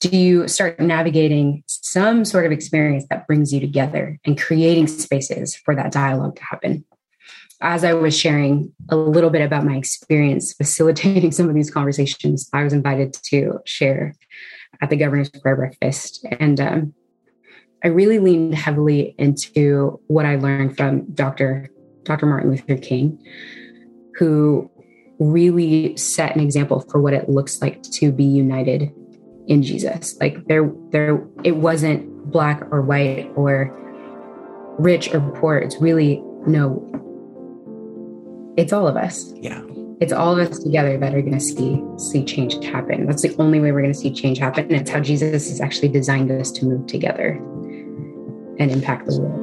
do 0.00 0.16
you 0.16 0.48
start 0.48 0.78
navigating 0.80 1.62
some 1.66 2.24
sort 2.24 2.44
of 2.44 2.52
experience 2.52 3.06
that 3.08 3.26
brings 3.26 3.54
you 3.54 3.60
together 3.60 4.18
and 4.26 4.38
creating 4.40 4.86
spaces 4.86 5.56
for 5.56 5.74
that 5.74 5.92
dialogue 5.92 6.36
to 6.36 6.44
happen? 6.44 6.84
As 7.62 7.84
I 7.84 7.94
was 7.94 8.18
sharing 8.18 8.70
a 8.90 8.96
little 8.96 9.30
bit 9.30 9.40
about 9.40 9.64
my 9.64 9.76
experience 9.76 10.52
facilitating 10.52 11.32
some 11.32 11.48
of 11.48 11.54
these 11.54 11.70
conversations, 11.70 12.50
I 12.52 12.64
was 12.64 12.72
invited 12.72 13.14
to 13.30 13.60
share 13.64 14.14
at 14.84 14.90
the 14.90 14.96
governor's 14.96 15.30
prayer 15.30 15.56
breakfast. 15.56 16.26
And 16.38 16.60
um, 16.60 16.94
I 17.82 17.88
really 17.88 18.18
leaned 18.18 18.54
heavily 18.54 19.14
into 19.18 19.98
what 20.08 20.26
I 20.26 20.36
learned 20.36 20.76
from 20.76 21.10
Dr. 21.14 21.70
Dr. 22.02 22.26
Martin 22.26 22.50
Luther 22.50 22.76
King, 22.76 23.18
who 24.16 24.70
really 25.18 25.96
set 25.96 26.34
an 26.36 26.42
example 26.42 26.80
for 26.90 27.00
what 27.00 27.14
it 27.14 27.30
looks 27.30 27.62
like 27.62 27.82
to 27.82 28.12
be 28.12 28.24
united 28.24 28.92
in 29.46 29.62
Jesus. 29.62 30.18
Like 30.20 30.44
there, 30.48 30.70
there, 30.90 31.26
it 31.44 31.56
wasn't 31.56 32.30
black 32.30 32.62
or 32.70 32.82
white 32.82 33.32
or 33.36 33.74
rich 34.78 35.14
or 35.14 35.20
poor. 35.40 35.56
It's 35.56 35.80
really 35.80 36.22
no. 36.46 36.90
It's 38.58 38.72
all 38.72 38.86
of 38.86 38.96
us. 38.96 39.32
Yeah. 39.36 39.62
It's 40.00 40.12
all 40.12 40.38
of 40.38 40.50
us 40.50 40.58
together 40.58 40.98
that 40.98 41.14
are 41.14 41.20
going 41.20 41.34
to 41.34 41.40
see 41.40 41.80
see 41.98 42.24
change 42.24 42.62
happen. 42.64 43.06
That's 43.06 43.22
the 43.22 43.34
only 43.38 43.60
way 43.60 43.70
we're 43.70 43.80
going 43.80 43.92
to 43.92 43.98
see 43.98 44.12
change 44.12 44.38
happen. 44.38 44.64
And 44.64 44.72
it's 44.72 44.90
how 44.90 44.98
Jesus 44.98 45.48
has 45.48 45.60
actually 45.60 45.88
designed 45.88 46.32
us 46.32 46.50
to 46.52 46.66
move 46.66 46.88
together 46.88 47.34
and 48.58 48.72
impact 48.72 49.06
the 49.06 49.20
world. 49.20 49.40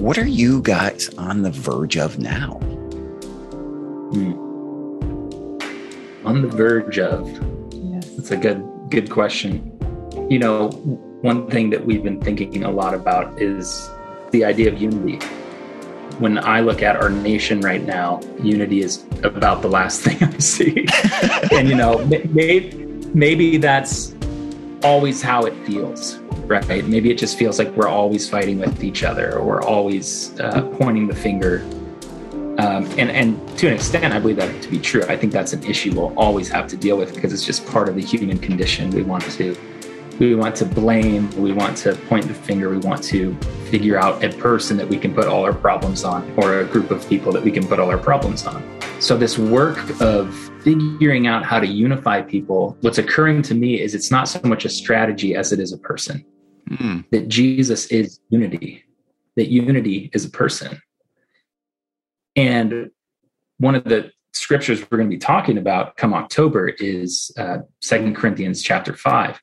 What 0.00 0.18
are 0.18 0.26
you 0.26 0.60
guys 0.60 1.08
on 1.16 1.42
the 1.42 1.52
verge 1.52 1.96
of 1.96 2.18
now? 2.18 2.60
On 6.30 6.42
the 6.42 6.48
verge 6.48 6.98
of. 6.98 7.28
Yes. 7.72 8.08
That's 8.10 8.30
a 8.30 8.36
good 8.36 8.64
good 8.88 9.10
question. 9.10 9.76
You 10.30 10.38
know, 10.38 10.68
one 11.22 11.50
thing 11.50 11.70
that 11.70 11.84
we've 11.84 12.02
been 12.02 12.20
thinking 12.20 12.62
a 12.64 12.70
lot 12.70 12.94
about 12.94 13.40
is 13.40 13.90
the 14.30 14.44
idea 14.44 14.72
of 14.72 14.80
unity. 14.80 15.16
When 16.18 16.38
I 16.38 16.60
look 16.60 16.82
at 16.82 16.96
our 16.96 17.08
nation 17.10 17.60
right 17.60 17.82
now, 17.82 18.20
unity 18.42 18.80
is 18.80 19.04
about 19.24 19.62
the 19.62 19.68
last 19.68 20.02
thing 20.04 20.22
I 20.22 20.38
see. 20.38 20.86
and 21.52 21.68
you 21.68 21.74
know, 21.74 21.98
maybe 22.06 22.76
maybe 23.12 23.58
that's 23.58 24.14
always 24.84 25.20
how 25.20 25.42
it 25.44 25.54
feels 25.66 26.20
right? 26.50 26.84
Maybe 26.84 27.12
it 27.12 27.18
just 27.18 27.38
feels 27.38 27.60
like 27.60 27.68
we're 27.76 27.88
always 27.88 28.28
fighting 28.28 28.58
with 28.58 28.82
each 28.82 29.04
other 29.04 29.38
or 29.38 29.44
we're 29.44 29.62
always 29.62 30.38
uh, 30.40 30.62
pointing 30.78 31.06
the 31.06 31.14
finger. 31.14 31.64
Um, 32.60 32.84
and, 32.98 33.10
and 33.10 33.58
to 33.58 33.68
an 33.68 33.72
extent, 33.72 34.12
I 34.12 34.18
believe 34.18 34.36
that 34.36 34.62
to 34.62 34.68
be 34.68 34.78
true. 34.78 35.02
I 35.04 35.16
think 35.16 35.32
that's 35.32 35.54
an 35.54 35.64
issue 35.64 35.94
we'll 35.94 36.12
always 36.18 36.48
have 36.50 36.66
to 36.68 36.76
deal 36.76 36.98
with 36.98 37.14
because 37.14 37.32
it's 37.32 37.44
just 37.44 37.64
part 37.66 37.88
of 37.88 37.94
the 37.94 38.02
human 38.02 38.38
condition. 38.38 38.90
We 38.90 39.02
want 39.02 39.24
to 39.32 39.56
we 40.18 40.34
want 40.34 40.54
to 40.56 40.66
blame, 40.66 41.30
we 41.40 41.52
want 41.52 41.78
to 41.78 41.94
point 41.94 42.28
the 42.28 42.34
finger, 42.34 42.68
we 42.68 42.76
want 42.76 43.02
to 43.04 43.34
figure 43.70 43.96
out 43.96 44.22
a 44.22 44.28
person 44.28 44.76
that 44.76 44.86
we 44.86 44.98
can 44.98 45.14
put 45.14 45.26
all 45.26 45.42
our 45.42 45.54
problems 45.54 46.04
on 46.04 46.30
or 46.36 46.60
a 46.60 46.64
group 46.66 46.90
of 46.90 47.08
people 47.08 47.32
that 47.32 47.42
we 47.42 47.50
can 47.50 47.66
put 47.66 47.80
all 47.80 47.88
our 47.88 47.96
problems 47.96 48.46
on. 48.46 48.62
So, 49.00 49.16
this 49.16 49.38
work 49.38 49.78
of 50.02 50.34
figuring 50.62 51.26
out 51.26 51.42
how 51.42 51.58
to 51.60 51.66
unify 51.66 52.20
people, 52.20 52.76
what's 52.82 52.98
occurring 52.98 53.40
to 53.42 53.54
me 53.54 53.80
is 53.80 53.94
it's 53.94 54.10
not 54.10 54.28
so 54.28 54.38
much 54.44 54.66
a 54.66 54.68
strategy 54.68 55.34
as 55.34 55.52
it 55.52 55.60
is 55.60 55.72
a 55.72 55.78
person 55.78 56.22
mm. 56.68 57.02
that 57.10 57.28
Jesus 57.28 57.86
is 57.86 58.20
unity, 58.28 58.84
that 59.36 59.48
unity 59.48 60.10
is 60.12 60.26
a 60.26 60.30
person. 60.30 60.82
And 62.36 62.90
one 63.58 63.74
of 63.74 63.84
the 63.84 64.12
scriptures 64.32 64.80
we're 64.80 64.98
going 64.98 65.10
to 65.10 65.14
be 65.14 65.20
talking 65.20 65.58
about 65.58 65.96
come 65.96 66.14
October 66.14 66.68
is 66.68 67.30
uh, 67.36 67.58
Second 67.80 68.16
uh, 68.16 68.20
Corinthians 68.20 68.62
chapter 68.62 68.94
5. 68.94 69.40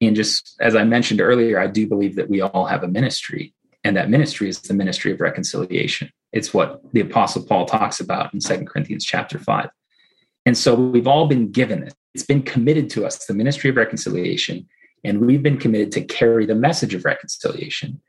And 0.00 0.16
just 0.16 0.56
as 0.60 0.74
I 0.74 0.84
mentioned 0.84 1.20
earlier, 1.20 1.58
I 1.58 1.66
do 1.66 1.86
believe 1.86 2.16
that 2.16 2.28
we 2.28 2.40
all 2.40 2.66
have 2.66 2.82
a 2.82 2.88
ministry, 2.88 3.54
and 3.84 3.96
that 3.96 4.10
ministry 4.10 4.48
is 4.48 4.60
the 4.60 4.74
ministry 4.74 5.12
of 5.12 5.20
reconciliation. 5.20 6.10
It's 6.32 6.52
what 6.52 6.82
the 6.92 7.00
Apostle 7.00 7.44
Paul 7.44 7.64
talks 7.64 8.00
about 8.00 8.34
in 8.34 8.40
Second 8.40 8.66
Corinthians 8.66 9.04
chapter 9.04 9.38
5. 9.38 9.70
And 10.46 10.58
so 10.58 10.74
we've 10.74 11.06
all 11.06 11.26
been 11.26 11.50
given 11.50 11.84
it. 11.84 11.94
It's 12.12 12.24
been 12.24 12.42
committed 12.42 12.90
to 12.90 13.06
us, 13.06 13.24
the 13.24 13.34
ministry 13.34 13.70
of 13.70 13.76
reconciliation. 13.76 14.68
And 15.04 15.20
we've 15.20 15.42
been 15.42 15.58
committed 15.58 15.92
to 15.92 16.00
carry 16.02 16.44
the 16.44 16.54
message 16.54 16.94
of 16.94 17.04
reconciliation 17.04 18.00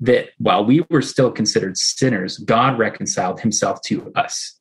that 0.00 0.30
while 0.38 0.64
we 0.64 0.84
were 0.90 1.02
still 1.02 1.30
considered 1.30 1.76
sinners, 1.76 2.38
God 2.38 2.78
reconciled 2.78 3.40
himself 3.40 3.80
to 3.82 4.12
us. 4.14 4.58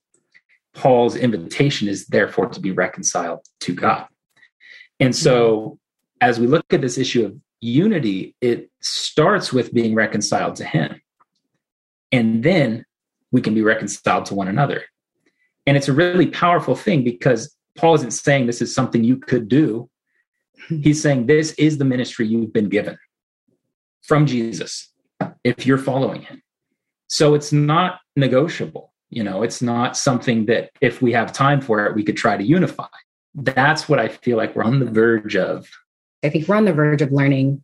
Paul's 0.74 1.16
invitation 1.16 1.88
is 1.88 2.08
therefore 2.08 2.48
to 2.50 2.60
be 2.60 2.72
reconciled 2.72 3.40
to 3.62 3.74
God. 3.74 4.08
And 5.00 5.16
so, 5.16 5.80
as 6.22 6.40
we 6.40 6.48
look 6.48 6.66
at 6.72 6.82
this 6.82 6.98
issue 6.98 7.26
of 7.26 7.38
unity, 7.60 8.36
it 8.42 8.70
starts 8.82 9.52
with 9.52 9.74
being 9.74 9.94
reconciled 9.96 10.56
to 10.58 10.66
him. 10.66 11.02
And 12.12 12.44
then 12.44 12.86
we 13.32 13.42
can 13.42 13.54
be 13.54 13.62
reconciled 13.62 14.26
to 14.28 14.36
one 14.36 14.48
another. 14.48 14.84
And 15.66 15.76
it's 15.76 15.90
a 15.90 15.94
really 15.94 16.28
powerful 16.28 16.76
thing 16.76 17.04
because 17.04 17.54
Paul 17.78 17.96
isn't 17.96 18.12
saying 18.12 18.46
this 18.46 18.62
is 18.62 18.74
something 18.74 19.04
you 19.04 19.18
could 19.18 19.50
do 19.50 19.90
He's 20.68 21.02
saying 21.02 21.28
this 21.28 21.52
is 21.54 21.78
the 21.78 21.86
ministry 21.86 22.28
you've 22.28 22.54
been 22.54 22.70
given 22.70 22.98
from 24.02 24.26
Jesus 24.26 24.92
if 25.44 25.66
you're 25.66 25.78
following 25.78 26.22
him. 26.22 26.42
So 27.08 27.34
it's 27.34 27.54
not 27.54 28.00
negotiable. 28.16 28.92
You 29.10 29.24
know, 29.24 29.44
it's 29.44 29.62
not 29.62 29.96
something 29.96 30.48
that 30.48 30.72
if 30.82 31.02
we 31.02 31.14
have 31.14 31.32
time 31.32 31.62
for 31.62 31.86
it, 31.86 31.96
we 31.96 32.04
could 32.04 32.18
try 32.18 32.36
to 32.36 32.44
unify. 32.44 32.88
That's 33.36 33.88
what 33.88 34.00
I 34.00 34.08
feel 34.08 34.38
like 34.38 34.56
we're 34.56 34.64
on 34.64 34.80
the 34.80 34.90
verge 34.90 35.36
of. 35.36 35.70
I 36.24 36.30
think 36.30 36.48
we're 36.48 36.56
on 36.56 36.66
the 36.66 36.74
verge 36.74 37.02
of 37.02 37.12
learning 37.12 37.64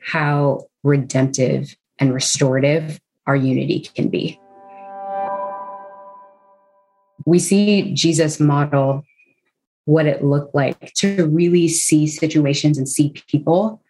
how 0.00 0.66
redemptive 0.82 1.76
and 1.98 2.12
restorative 2.12 3.00
our 3.26 3.36
unity 3.36 3.80
can 3.94 4.08
be. 4.08 4.38
We 7.24 7.38
see 7.38 7.94
Jesus 7.94 8.40
model 8.40 9.04
what 9.84 10.06
it 10.06 10.24
looked 10.24 10.54
like 10.54 10.92
to 10.94 11.26
really 11.28 11.68
see 11.68 12.06
situations 12.06 12.78
and 12.78 12.88
see 12.88 13.14
people 13.28 13.80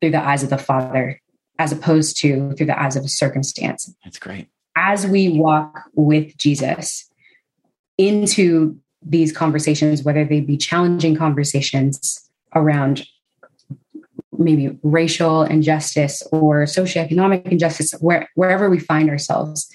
through 0.00 0.10
the 0.10 0.24
eyes 0.24 0.42
of 0.42 0.50
the 0.50 0.58
Father 0.58 1.20
as 1.58 1.72
opposed 1.72 2.16
to 2.18 2.52
through 2.52 2.66
the 2.66 2.80
eyes 2.80 2.96
of 2.96 3.04
a 3.04 3.08
circumstance. 3.08 3.94
That's 4.04 4.18
great. 4.18 4.48
As 4.76 5.06
we 5.06 5.38
walk 5.38 5.84
with 5.94 6.36
Jesus 6.36 7.08
into 7.96 8.76
these 9.02 9.32
conversations, 9.32 10.02
whether 10.02 10.24
they 10.24 10.40
be 10.40 10.56
challenging 10.56 11.14
conversations 11.16 12.28
around 12.54 13.06
maybe 14.36 14.76
racial 14.82 15.42
injustice 15.42 16.22
or 16.32 16.64
socioeconomic 16.64 17.46
injustice, 17.46 17.92
where, 18.00 18.28
wherever 18.34 18.68
we 18.68 18.80
find 18.80 19.08
ourselves, 19.08 19.70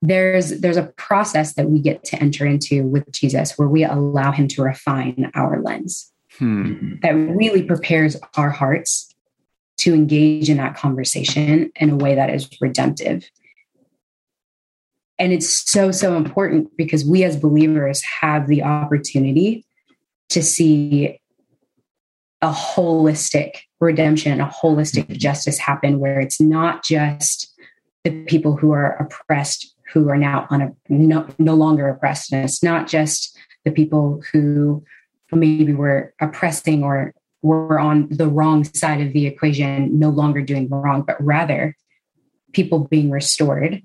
there's 0.00 0.60
there's 0.60 0.76
a 0.76 0.84
process 0.96 1.54
that 1.54 1.68
we 1.68 1.80
get 1.80 2.04
to 2.04 2.16
enter 2.22 2.46
into 2.46 2.84
with 2.84 3.10
Jesus 3.10 3.58
where 3.58 3.68
we 3.68 3.84
allow 3.84 4.30
him 4.30 4.46
to 4.48 4.62
refine 4.62 5.30
our 5.34 5.60
lens 5.60 6.12
hmm. 6.38 6.94
that 7.02 7.10
really 7.10 7.64
prepares 7.64 8.16
our 8.36 8.50
hearts 8.50 9.12
to 9.78 9.94
engage 9.94 10.50
in 10.50 10.56
that 10.56 10.76
conversation 10.76 11.70
in 11.76 11.90
a 11.90 11.96
way 11.96 12.14
that 12.14 12.30
is 12.30 12.48
redemptive 12.60 13.28
and 15.18 15.32
it's 15.32 15.70
so 15.70 15.90
so 15.90 16.16
important 16.16 16.76
because 16.76 17.04
we 17.04 17.24
as 17.24 17.36
believers 17.36 18.02
have 18.02 18.46
the 18.46 18.62
opportunity 18.62 19.64
to 20.28 20.42
see 20.42 21.20
a 22.42 22.50
holistic 22.50 23.58
redemption 23.80 24.40
a 24.40 24.46
holistic 24.46 25.08
justice 25.16 25.58
happen 25.58 25.98
where 25.98 26.20
it's 26.20 26.40
not 26.40 26.84
just 26.84 27.52
the 28.04 28.24
people 28.24 28.56
who 28.56 28.72
are 28.72 28.96
oppressed 28.96 29.74
who 29.92 30.08
are 30.08 30.16
now 30.16 30.46
on 30.50 30.62
a, 30.62 30.70
no, 30.88 31.26
no 31.38 31.54
longer 31.54 31.88
oppressed. 31.88 32.32
And 32.32 32.44
it's 32.44 32.62
not 32.62 32.86
just 32.86 33.36
the 33.64 33.70
people 33.70 34.22
who 34.32 34.84
maybe 35.32 35.74
were 35.74 36.14
oppressing 36.20 36.82
or 36.82 37.12
were 37.42 37.78
on 37.78 38.08
the 38.10 38.28
wrong 38.28 38.64
side 38.64 39.00
of 39.00 39.12
the 39.12 39.26
equation, 39.26 39.98
no 39.98 40.10
longer 40.10 40.42
doing 40.42 40.68
wrong, 40.68 41.02
but 41.02 41.22
rather 41.22 41.76
people 42.52 42.80
being 42.80 43.10
restored 43.10 43.82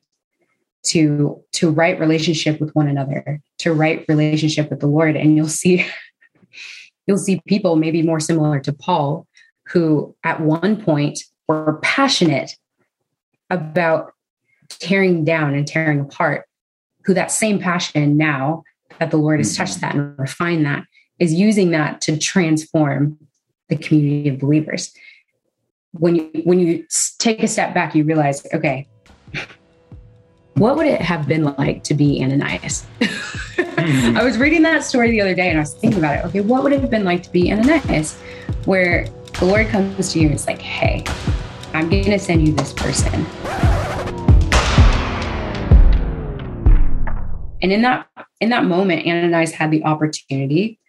to 0.83 1.41
to 1.53 1.69
right 1.69 1.99
relationship 1.99 2.59
with 2.59 2.71
one 2.71 2.87
another, 2.87 3.41
to 3.59 3.73
right 3.73 4.05
relationship 4.09 4.69
with 4.69 4.79
the 4.79 4.87
Lord. 4.87 5.15
And 5.15 5.35
you'll 5.35 5.47
see 5.47 5.85
you'll 7.07 7.17
see 7.17 7.41
people 7.47 7.75
maybe 7.75 8.01
more 8.01 8.19
similar 8.19 8.59
to 8.61 8.73
Paul, 8.73 9.27
who 9.67 10.15
at 10.23 10.41
one 10.41 10.81
point 10.81 11.19
were 11.47 11.79
passionate 11.81 12.51
about 13.49 14.13
tearing 14.69 15.23
down 15.23 15.53
and 15.53 15.67
tearing 15.67 15.99
apart, 15.99 16.45
who 17.05 17.13
that 17.13 17.31
same 17.31 17.59
passion 17.59 18.17
now 18.17 18.63
that 18.99 19.11
the 19.11 19.17
Lord 19.17 19.39
has 19.39 19.53
mm-hmm. 19.53 19.63
touched 19.63 19.81
that 19.81 19.95
and 19.95 20.17
refined 20.17 20.65
that 20.65 20.85
is 21.19 21.33
using 21.33 21.71
that 21.71 22.01
to 22.01 22.17
transform 22.17 23.17
the 23.69 23.77
community 23.77 24.29
of 24.29 24.39
believers. 24.39 24.93
When 25.91 26.15
you 26.15 26.31
when 26.43 26.59
you 26.59 26.85
take 27.19 27.43
a 27.43 27.47
step 27.47 27.73
back, 27.73 27.95
you 27.95 28.03
realize, 28.03 28.45
okay, 28.53 28.87
what 30.55 30.75
would 30.75 30.87
it 30.87 31.01
have 31.01 31.27
been 31.27 31.43
like 31.43 31.83
to 31.85 31.93
be 31.93 32.23
Ananias? 32.23 32.85
mm-hmm. 32.99 34.17
I 34.17 34.23
was 34.23 34.37
reading 34.37 34.61
that 34.63 34.83
story 34.83 35.11
the 35.11 35.21
other 35.21 35.35
day 35.35 35.49
and 35.49 35.57
I 35.57 35.61
was 35.61 35.73
thinking 35.73 35.99
about 35.99 36.17
it. 36.17 36.25
Okay, 36.25 36.41
what 36.41 36.63
would 36.63 36.73
it 36.73 36.81
have 36.81 36.89
been 36.89 37.03
like 37.03 37.23
to 37.23 37.31
be 37.31 37.51
Ananias, 37.51 38.19
where 38.65 39.07
the 39.39 39.45
Lord 39.45 39.67
comes 39.67 40.13
to 40.13 40.19
you 40.19 40.27
and 40.27 40.35
it's 40.35 40.47
like, 40.47 40.61
hey, 40.61 41.03
I'm 41.73 41.89
going 41.89 42.05
to 42.05 42.19
send 42.19 42.47
you 42.47 42.53
this 42.53 42.71
person. 42.73 43.25
And 47.61 47.71
in 47.71 47.81
that 47.81 48.07
in 48.41 48.49
that 48.49 48.65
moment, 48.65 49.07
Ananias 49.07 49.53
had 49.53 49.71
the 49.71 49.83
opportunity 49.85 50.79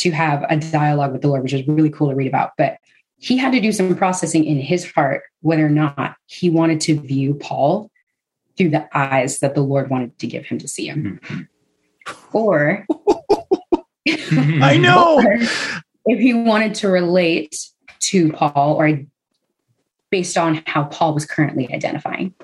to 0.00 0.10
have 0.10 0.44
a 0.48 0.56
dialogue 0.56 1.12
with 1.12 1.22
the 1.22 1.28
Lord, 1.28 1.42
which 1.42 1.52
is 1.52 1.66
really 1.68 1.90
cool 1.90 2.08
to 2.08 2.14
read 2.14 2.28
about. 2.28 2.52
But 2.56 2.78
he 3.18 3.36
had 3.36 3.52
to 3.52 3.60
do 3.60 3.70
some 3.70 3.94
processing 3.96 4.44
in 4.44 4.58
his 4.58 4.90
heart 4.90 5.22
whether 5.42 5.64
or 5.64 5.70
not 5.70 6.16
he 6.26 6.48
wanted 6.48 6.80
to 6.82 6.98
view 7.00 7.34
Paul 7.34 7.90
through 8.56 8.70
the 8.70 8.88
eyes 8.96 9.40
that 9.40 9.54
the 9.54 9.60
Lord 9.60 9.90
wanted 9.90 10.18
to 10.18 10.26
give 10.26 10.46
him 10.46 10.58
to 10.58 10.68
see 10.68 10.86
him. 10.86 11.20
Mm-hmm. 11.22 11.40
Or 12.32 12.86
I 14.32 14.78
know 14.78 15.20
if 16.06 16.18
he 16.18 16.32
wanted 16.32 16.74
to 16.76 16.88
relate 16.88 17.56
to 18.00 18.32
Paul 18.32 18.74
or 18.74 19.00
based 20.10 20.36
on 20.36 20.62
how 20.66 20.84
Paul 20.84 21.14
was 21.14 21.26
currently 21.26 21.72
identifying. 21.72 22.34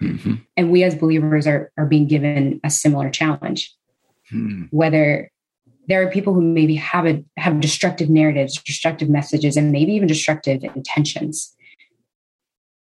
Mm-hmm. 0.00 0.34
And 0.56 0.70
we 0.70 0.84
as 0.84 0.94
believers 0.94 1.46
are, 1.46 1.72
are 1.76 1.86
being 1.86 2.06
given 2.06 2.60
a 2.62 2.70
similar 2.70 3.10
challenge. 3.10 3.74
Hmm. 4.30 4.64
Whether 4.70 5.30
there 5.88 6.06
are 6.06 6.10
people 6.10 6.34
who 6.34 6.40
maybe 6.40 6.74
have 6.76 7.06
a 7.06 7.24
have 7.36 7.60
destructive 7.60 8.10
narratives, 8.10 8.60
destructive 8.62 9.08
messages, 9.08 9.56
and 9.56 9.72
maybe 9.72 9.92
even 9.92 10.08
destructive 10.08 10.64
intentions. 10.64 11.54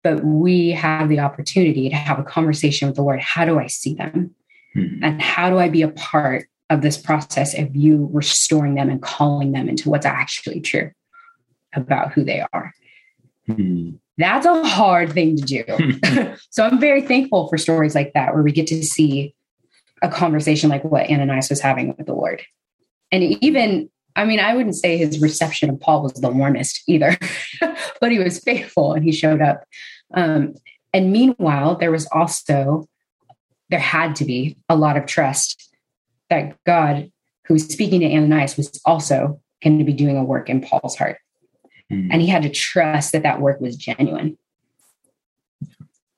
But 0.03 0.25
we 0.25 0.71
have 0.71 1.09
the 1.09 1.21
opportunity 1.21 1.89
to 1.89 1.97
have 1.97 2.19
a 2.19 2.25
conversation 2.25 2.89
with 2.89 2.97
the 2.97 3.03
Lord. 3.03 3.21
How 3.21 3.45
do 3.45 3.59
I 3.59 3.67
see 3.67 3.95
them? 3.95 4.35
Hmm. 4.75 5.03
And 5.03 5.23
how 5.23 5.51
do 5.51 5.59
I 5.59 5.69
be 5.69 5.83
a 5.83 5.89
part 5.89 6.47
of 6.71 6.83
this 6.83 6.97
process 6.97 7.57
of 7.57 7.75
you 7.75 8.09
restoring 8.13 8.75
them 8.75 8.89
and 8.89 9.03
calling 9.03 9.53
them 9.53 9.69
into 9.69 9.91
what's 9.91 10.07
actually 10.07 10.61
true 10.61 10.91
about 11.75 12.13
who 12.13 12.25
they 12.25 12.45
are? 12.53 12.73
Hmm. 13.47 13.91
That's 14.19 14.47
a 14.47 14.65
hard 14.65 15.13
thing 15.13 15.37
to 15.37 15.43
do. 15.43 16.35
so 16.51 16.65
I'm 16.65 16.81
very 16.81 17.03
thankful 17.03 17.49
for 17.49 17.59
stories 17.59 17.95
like 17.95 18.13
that 18.15 18.33
where 18.33 18.43
we 18.43 18.53
get 18.53 18.67
to 18.69 18.83
see 18.83 19.35
a 20.03 20.09
conversation 20.09 20.71
like 20.71 20.85
what 20.85 21.11
Ananias 21.11 21.51
was 21.51 21.61
having 21.61 21.95
with 21.97 22.07
the 22.07 22.15
Lord. 22.15 22.43
And 23.13 23.23
even, 23.43 23.89
I 24.15 24.25
mean, 24.25 24.41
I 24.41 24.55
wouldn't 24.55 24.77
say 24.77 24.97
his 24.97 25.21
reception 25.21 25.71
of 25.71 25.81
Paul 25.81 26.03
was 26.03 26.15
the 26.15 26.31
warmest 26.31 26.83
either, 26.87 27.17
but 28.01 28.11
he 28.11 28.19
was 28.19 28.41
faithful 28.41 28.93
and 28.93 29.05
he 29.05 29.13
showed 29.13 29.41
up. 29.41 29.65
Um, 30.15 30.55
and 30.93 31.13
meanwhile, 31.13 31.77
there 31.77 31.91
was 31.91 32.07
also, 32.13 32.89
there 33.71 33.79
had 33.81 34.17
to 34.17 34.25
be 34.25 34.57
a 34.69 34.77
lot 34.77 34.97
of 34.97 35.07
trust 35.07 35.75
that 36.31 36.57
God, 36.65 37.11
who 37.47 37.55
was 37.55 37.65
speaking 37.65 38.01
to 38.01 38.07
Ananias, 38.07 38.57
was 38.57 38.81
also 38.85 39.41
going 39.63 39.79
to 39.79 39.85
be 39.85 39.93
doing 39.93 40.17
a 40.17 40.25
work 40.25 40.49
in 40.49 40.61
Paul's 40.61 40.97
heart. 40.97 41.19
Mm. 41.93 42.09
And 42.11 42.23
he 42.23 42.29
had 42.29 42.43
to 42.43 42.51
trust 42.51 43.13
that 43.13 43.23
that 43.23 43.41
work 43.41 43.61
was 43.61 43.77
genuine. 43.77 44.39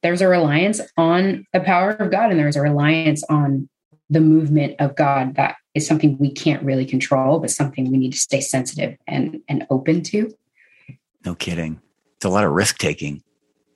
There's 0.02 0.20
a 0.20 0.28
reliance 0.28 0.80
on 0.96 1.46
the 1.52 1.60
power 1.60 1.90
of 1.90 2.10
God, 2.10 2.30
and 2.30 2.38
there's 2.38 2.56
a 2.56 2.62
reliance 2.62 3.24
on 3.24 3.68
the 4.08 4.20
movement 4.20 4.76
of 4.78 4.96
God 4.96 5.34
that 5.34 5.56
is 5.78 5.86
something 5.86 6.18
we 6.18 6.30
can't 6.30 6.62
really 6.62 6.84
control, 6.84 7.38
but 7.38 7.50
something 7.50 7.90
we 7.90 7.96
need 7.96 8.12
to 8.12 8.18
stay 8.18 8.40
sensitive 8.40 8.96
and, 9.06 9.40
and 9.48 9.66
open 9.70 10.02
to. 10.04 10.30
No 11.24 11.34
kidding. 11.34 11.80
It's 12.16 12.24
a 12.24 12.28
lot 12.28 12.44
of 12.44 12.52
risk 12.52 12.78
taking. 12.78 13.22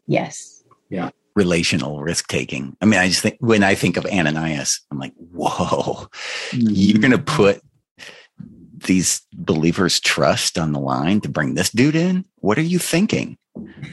Yes. 0.06 0.62
Yeah. 0.90 1.10
Relational 1.34 2.02
risk 2.02 2.28
taking. 2.28 2.76
I 2.82 2.84
mean, 2.84 3.00
I 3.00 3.08
just 3.08 3.22
think 3.22 3.36
when 3.40 3.62
I 3.62 3.74
think 3.74 3.96
of 3.96 4.04
Ananias, 4.04 4.80
I'm 4.90 4.98
like, 4.98 5.14
whoa, 5.16 6.08
mm-hmm. 6.50 6.66
you're 6.68 7.00
going 7.00 7.12
to 7.12 7.18
put 7.18 7.62
these 8.86 9.22
believers' 9.32 10.00
trust 10.00 10.58
on 10.58 10.72
the 10.72 10.80
line 10.80 11.20
to 11.22 11.28
bring 11.28 11.54
this 11.54 11.70
dude 11.70 11.96
in? 11.96 12.24
What 12.36 12.58
are 12.58 12.62
you 12.62 12.78
thinking? 12.78 13.38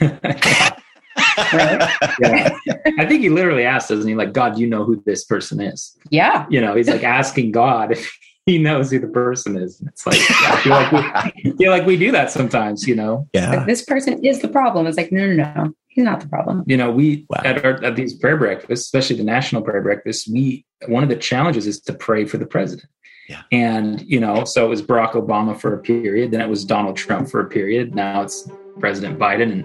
right? 1.52 1.90
Yeah. 2.20 2.56
I 2.98 3.06
think 3.06 3.22
he 3.22 3.28
literally 3.28 3.64
asked, 3.64 3.88
doesn't 3.88 4.08
he? 4.08 4.14
Like, 4.14 4.32
God, 4.32 4.58
you 4.58 4.66
know 4.66 4.84
who 4.84 5.02
this 5.06 5.24
person 5.24 5.60
is. 5.60 5.96
Yeah. 6.10 6.46
You 6.50 6.60
know, 6.60 6.74
he's 6.74 6.88
like 6.88 7.04
asking 7.04 7.52
God 7.52 7.92
if 7.92 8.18
he 8.46 8.58
knows 8.58 8.90
who 8.90 8.98
the 8.98 9.08
person 9.08 9.56
is. 9.56 9.80
And 9.80 9.88
It's 9.88 10.06
like 10.06 10.18
I 10.18 10.60
feel 10.62 10.72
like 10.72 11.34
we 11.44 11.52
feel 11.56 11.70
like 11.70 11.86
we 11.86 11.96
do 11.96 12.12
that 12.12 12.30
sometimes, 12.30 12.86
you 12.86 12.94
know. 12.94 13.28
Yeah. 13.32 13.50
Like, 13.50 13.66
this 13.66 13.84
person 13.84 14.24
is 14.24 14.40
the 14.40 14.48
problem. 14.48 14.86
It's 14.86 14.96
like, 14.96 15.12
no, 15.12 15.26
no, 15.26 15.34
no. 15.34 15.72
He's 15.88 16.04
not 16.04 16.20
the 16.20 16.28
problem. 16.28 16.62
You 16.66 16.76
know, 16.76 16.90
we 16.90 17.26
wow. 17.28 17.40
at 17.44 17.64
our 17.64 17.82
at 17.84 17.96
these 17.96 18.14
prayer 18.14 18.36
breakfasts, 18.36 18.86
especially 18.86 19.16
the 19.16 19.24
national 19.24 19.62
prayer 19.62 19.82
breakfast, 19.82 20.28
we 20.30 20.64
one 20.86 21.02
of 21.02 21.08
the 21.08 21.16
challenges 21.16 21.66
is 21.66 21.80
to 21.82 21.92
pray 21.92 22.24
for 22.24 22.38
the 22.38 22.46
president. 22.46 22.88
Yeah. 23.28 23.42
And, 23.52 24.00
you 24.02 24.18
know, 24.18 24.44
so 24.44 24.64
it 24.66 24.68
was 24.68 24.82
Barack 24.82 25.12
Obama 25.12 25.56
for 25.56 25.72
a 25.72 25.78
period, 25.78 26.32
then 26.32 26.40
it 26.40 26.48
was 26.48 26.64
Donald 26.64 26.96
Trump 26.96 27.28
for 27.28 27.40
a 27.40 27.48
period. 27.48 27.94
Now 27.94 28.22
it's 28.22 28.48
President 28.80 29.18
Biden 29.18 29.52
and 29.52 29.64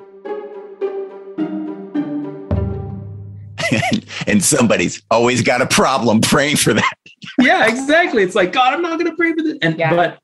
and 4.28 4.44
somebody's 4.44 5.02
always 5.12 5.42
got 5.42 5.62
a 5.62 5.68
problem 5.68 6.22
praying 6.22 6.58
for 6.58 6.74
that. 6.74 6.94
yeah, 7.40 7.68
exactly. 7.68 8.24
It's 8.24 8.36
like, 8.36 8.52
God, 8.52 8.74
I'm 8.74 8.82
not 8.82 8.98
gonna 8.98 9.16
pray 9.16 9.34
for 9.34 9.42
this. 9.42 9.58
And 9.62 9.78
yeah. 9.78 9.90
but 9.90 10.20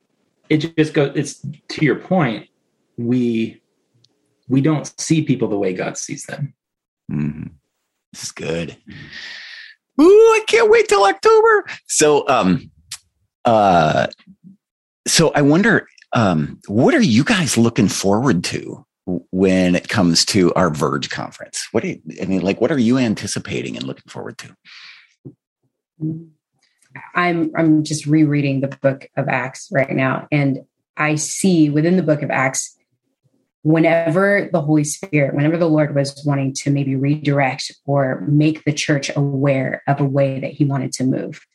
it 0.50 0.58
just 0.76 0.94
goes 0.94 1.12
it's 1.16 1.46
to 1.70 1.86
your 1.86 1.96
point, 1.96 2.48
we 2.98 3.62
we 4.48 4.62
don't 4.62 4.92
see 5.00 5.24
people 5.24 5.48
the 5.48 5.58
way 5.58 5.74
God 5.74 5.98
sees 5.98 6.24
them. 6.24 6.54
Mm-hmm. 7.12 7.48
This 8.14 8.24
is 8.24 8.32
good. 8.32 8.78
Ooh, 10.00 10.04
I 10.04 10.44
can't 10.48 10.70
wait 10.70 10.88
till 10.88 11.04
October. 11.04 11.66
So 11.88 12.28
um 12.28 12.72
uh, 13.46 14.08
so 15.08 15.32
I 15.34 15.42
wonder, 15.42 15.88
um, 16.14 16.60
what 16.68 16.94
are 16.94 17.02
you 17.02 17.24
guys 17.24 17.58
looking 17.58 17.88
forward 17.88 18.44
to 18.46 18.86
when 19.32 19.76
it 19.76 19.90
comes 19.90 20.26
to 20.26 20.54
our 20.54 20.70
Verge 20.70 21.10
conference? 21.10 21.68
What 21.72 21.84
do 21.84 21.90
you, 21.90 22.02
I 22.22 22.26
mean, 22.26 22.42
like, 22.42 22.62
what 22.62 22.72
are 22.72 22.80
you 22.80 22.98
anticipating 22.98 23.76
and 23.76 23.86
looking 23.86 24.10
forward 24.10 24.38
to? 24.40 24.56
I'm 27.16 27.52
I'm 27.56 27.84
just 27.84 28.06
rereading 28.06 28.62
the 28.62 28.76
book 28.82 29.08
of 29.16 29.28
Acts 29.28 29.70
right 29.72 29.92
now, 29.92 30.28
and 30.32 30.60
I 30.98 31.16
see 31.16 31.70
within 31.70 31.96
the 31.96 32.04
book 32.04 32.22
of 32.22 32.30
Acts, 32.30 32.78
whenever 33.64 34.50
the 34.52 34.62
Holy 34.62 34.84
Spirit, 34.84 35.36
whenever 35.36 35.58
the 35.58 35.70
Lord 35.70 35.96
was 35.96 36.22
wanting 36.26 36.54
to 36.56 36.72
maybe 36.72 36.96
redirect 36.96 37.72
or 37.86 38.26
make 38.28 38.64
the 38.64 38.74
church 38.74 39.12
aware 39.16 39.84
of 39.88 40.02
a 40.02 40.06
way 40.06 40.40
that 40.40 40.52
He 40.52 40.66
wanted 40.66 40.92
to 40.94 41.04
move, 41.04 41.46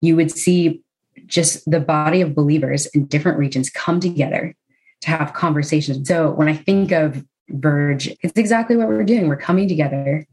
you 0.00 0.16
would 0.16 0.30
see 0.30 0.82
just 1.26 1.68
the 1.70 1.80
body 1.80 2.20
of 2.20 2.34
believers 2.34 2.86
in 2.86 3.06
different 3.06 3.38
regions 3.38 3.68
come 3.68 4.00
together 4.00 4.54
to 5.02 5.10
have 5.10 5.32
conversations. 5.32 6.08
So 6.08 6.30
when 6.30 6.48
I 6.48 6.54
think 6.54 6.92
of 6.92 7.24
Verge, 7.48 8.08
it's 8.22 8.36
exactly 8.38 8.76
what 8.76 8.88
we're 8.88 9.04
doing. 9.04 9.28
We're 9.28 9.36
coming 9.36 9.68
together 9.68 10.26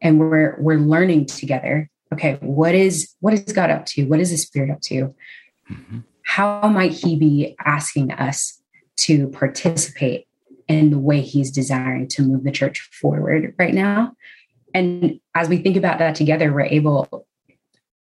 and 0.00 0.18
we're 0.18 0.56
we're 0.58 0.78
learning 0.78 1.26
together. 1.26 1.90
Okay, 2.12 2.38
what 2.40 2.74
is 2.74 3.14
what 3.20 3.34
is 3.34 3.52
God 3.52 3.70
up 3.70 3.86
to? 3.86 4.04
What 4.04 4.20
is 4.20 4.30
the 4.30 4.36
Spirit 4.36 4.70
up 4.70 4.80
to? 4.82 5.14
Mm-hmm. 5.70 5.98
How 6.24 6.68
might 6.68 6.92
He 6.92 7.16
be 7.16 7.56
asking 7.64 8.12
us 8.12 8.60
to 8.98 9.28
participate 9.28 10.26
in 10.68 10.90
the 10.90 10.98
way 10.98 11.20
He's 11.20 11.50
desiring 11.50 12.08
to 12.08 12.22
move 12.22 12.44
the 12.44 12.52
church 12.52 12.88
forward 12.92 13.54
right 13.58 13.74
now? 13.74 14.12
And 14.74 15.20
as 15.34 15.48
we 15.48 15.58
think 15.58 15.76
about 15.76 15.98
that 15.98 16.14
together, 16.14 16.52
we're 16.52 16.62
able 16.62 17.26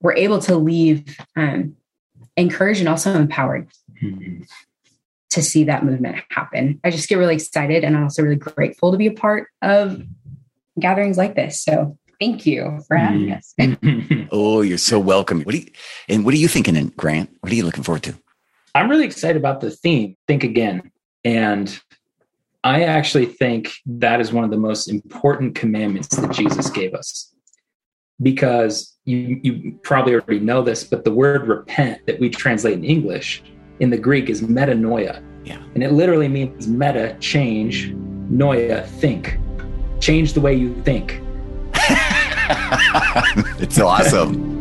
we're 0.00 0.14
able 0.14 0.38
to 0.40 0.56
leave 0.56 1.18
um, 1.36 1.76
encouraged 2.36 2.80
and 2.80 2.88
also 2.88 3.14
empowered 3.14 3.68
mm-hmm. 4.02 4.42
To 5.30 5.42
see 5.42 5.64
that 5.64 5.84
movement 5.84 6.22
happen. 6.30 6.80
I 6.84 6.90
just 6.90 7.08
get 7.08 7.16
really 7.16 7.34
excited 7.34 7.84
and 7.84 7.96
I'm 7.96 8.04
also 8.04 8.22
really 8.22 8.36
grateful 8.36 8.92
to 8.92 8.98
be 8.98 9.06
a 9.06 9.12
part 9.12 9.48
of 9.62 10.02
gatherings 10.78 11.18
like 11.18 11.34
this. 11.34 11.60
So 11.60 11.98
thank 12.20 12.46
you 12.46 12.80
for 12.86 12.96
having 12.96 13.26
mm. 13.26 13.36
us. 13.36 14.28
oh, 14.32 14.62
you're 14.62 14.78
so 14.78 14.98
welcome. 14.98 15.42
What 15.42 15.52
do 15.52 15.58
you, 15.58 15.66
and 16.08 16.24
what 16.24 16.34
are 16.34 16.38
you 16.38 16.48
thinking, 16.48 16.92
Grant? 16.96 17.30
What 17.40 17.52
are 17.52 17.56
you 17.56 17.64
looking 17.64 17.82
forward 17.82 18.02
to? 18.04 18.14
I'm 18.74 18.90
really 18.90 19.04
excited 19.04 19.36
about 19.36 19.60
the 19.60 19.70
theme, 19.70 20.16
Think 20.28 20.44
Again. 20.44 20.90
And 21.24 21.78
I 22.62 22.84
actually 22.84 23.26
think 23.26 23.72
that 23.86 24.20
is 24.20 24.32
one 24.32 24.44
of 24.44 24.50
the 24.50 24.56
most 24.56 24.88
important 24.88 25.54
commandments 25.54 26.08
that 26.08 26.30
Jesus 26.32 26.70
gave 26.70 26.94
us. 26.94 27.32
Because 28.22 28.96
you, 29.04 29.40
you 29.42 29.78
probably 29.82 30.14
already 30.14 30.40
know 30.40 30.62
this, 30.62 30.84
but 30.84 31.04
the 31.04 31.12
word 31.12 31.48
repent 31.48 32.06
that 32.06 32.18
we 32.18 32.30
translate 32.30 32.74
in 32.74 32.84
English 32.84 33.42
in 33.80 33.90
the 33.90 33.98
Greek 33.98 34.28
is 34.30 34.42
metanoia. 34.42 35.22
Yeah. 35.44 35.62
And 35.74 35.82
it 35.82 35.92
literally 35.92 36.28
means 36.28 36.66
meta, 36.66 37.16
change, 37.20 37.92
noia, 38.30 38.86
think. 38.86 39.38
Change 40.00 40.32
the 40.32 40.40
way 40.40 40.54
you 40.54 40.74
think. 40.82 41.20
it's 43.60 43.78
awesome. 43.78 44.55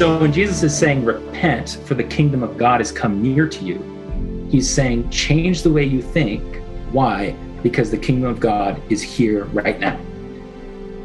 So 0.00 0.18
when 0.18 0.32
Jesus 0.32 0.62
is 0.62 0.74
saying, 0.74 1.04
repent, 1.04 1.78
for 1.84 1.92
the 1.92 2.02
kingdom 2.02 2.42
of 2.42 2.56
God 2.56 2.80
has 2.80 2.90
come 2.90 3.20
near 3.20 3.46
to 3.46 3.64
you, 3.66 4.48
he's 4.50 4.66
saying, 4.66 5.10
change 5.10 5.62
the 5.62 5.70
way 5.70 5.84
you 5.84 6.00
think. 6.00 6.62
Why? 6.90 7.32
Because 7.62 7.90
the 7.90 7.98
kingdom 7.98 8.30
of 8.30 8.40
God 8.40 8.80
is 8.90 9.02
here 9.02 9.44
right 9.52 9.78
now. 9.78 10.00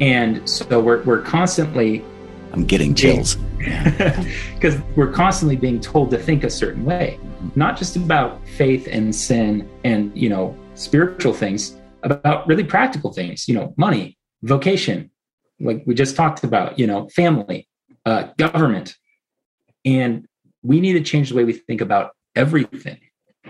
And 0.00 0.48
so 0.48 0.80
we're, 0.80 1.02
we're 1.02 1.20
constantly. 1.20 2.06
I'm 2.54 2.64
getting 2.64 2.94
chills. 2.94 3.36
Because 4.54 4.80
we're 4.96 5.12
constantly 5.12 5.56
being 5.56 5.78
told 5.78 6.10
to 6.12 6.16
think 6.16 6.42
a 6.42 6.48
certain 6.48 6.86
way, 6.86 7.20
not 7.54 7.76
just 7.76 7.96
about 7.96 8.48
faith 8.48 8.88
and 8.90 9.14
sin 9.14 9.68
and, 9.84 10.10
you 10.16 10.30
know, 10.30 10.56
spiritual 10.74 11.34
things, 11.34 11.76
about 12.02 12.46
really 12.46 12.64
practical 12.64 13.12
things, 13.12 13.46
you 13.46 13.54
know, 13.54 13.74
money, 13.76 14.16
vocation, 14.42 15.10
like 15.60 15.82
we 15.84 15.94
just 15.94 16.16
talked 16.16 16.44
about, 16.44 16.78
you 16.78 16.86
know, 16.86 17.10
family, 17.10 17.68
uh, 18.06 18.28
government. 18.38 18.96
And 19.84 20.26
we 20.62 20.80
need 20.80 20.94
to 20.94 21.02
change 21.02 21.28
the 21.28 21.36
way 21.36 21.44
we 21.44 21.52
think 21.52 21.80
about 21.80 22.12
everything 22.34 23.00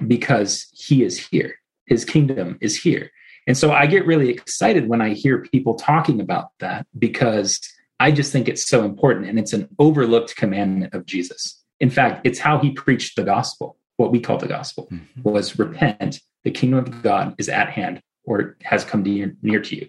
because 0.07 0.67
he 0.73 1.05
is 1.05 1.19
here. 1.19 1.55
His 1.87 2.05
kingdom 2.05 2.59
is 2.61 2.77
here. 2.77 3.11
And 3.47 3.57
so 3.57 3.71
I 3.71 3.87
get 3.87 4.07
really 4.07 4.29
excited 4.29 4.89
when 4.89 5.01
I 5.01 5.11
hear 5.11 5.39
people 5.39 5.75
talking 5.75 6.21
about 6.21 6.49
that 6.59 6.87
because 6.99 7.61
I 8.01 8.11
just 8.11 8.33
think 8.33 8.49
it's 8.49 8.67
so 8.67 8.85
important 8.85 9.27
and 9.27 9.39
it's 9.39 9.53
an 9.53 9.69
overlooked 9.79 10.35
commandment 10.37 10.95
of 10.95 11.07
Jesus. 11.07 11.63
In 11.79 11.91
fact, 11.91 12.27
it's 12.27 12.39
how 12.39 12.59
he 12.59 12.71
preached 12.73 13.17
the 13.17 13.23
gospel. 13.23 13.79
What 13.99 14.11
we 14.11 14.21
call 14.21 14.39
the 14.39 14.49
gospel 14.49 14.89
mm-hmm. 14.91 15.23
was 15.23 15.59
repent, 15.59 16.21
the 16.45 16.51
kingdom 16.51 16.81
of 16.81 17.03
God 17.03 17.35
is 17.39 17.49
at 17.49 17.71
hand 17.71 18.03
or 18.25 18.57
has 18.63 18.85
come 18.85 19.03
near, 19.03 19.35
near 19.43 19.61
to 19.61 19.77
you. 19.77 19.89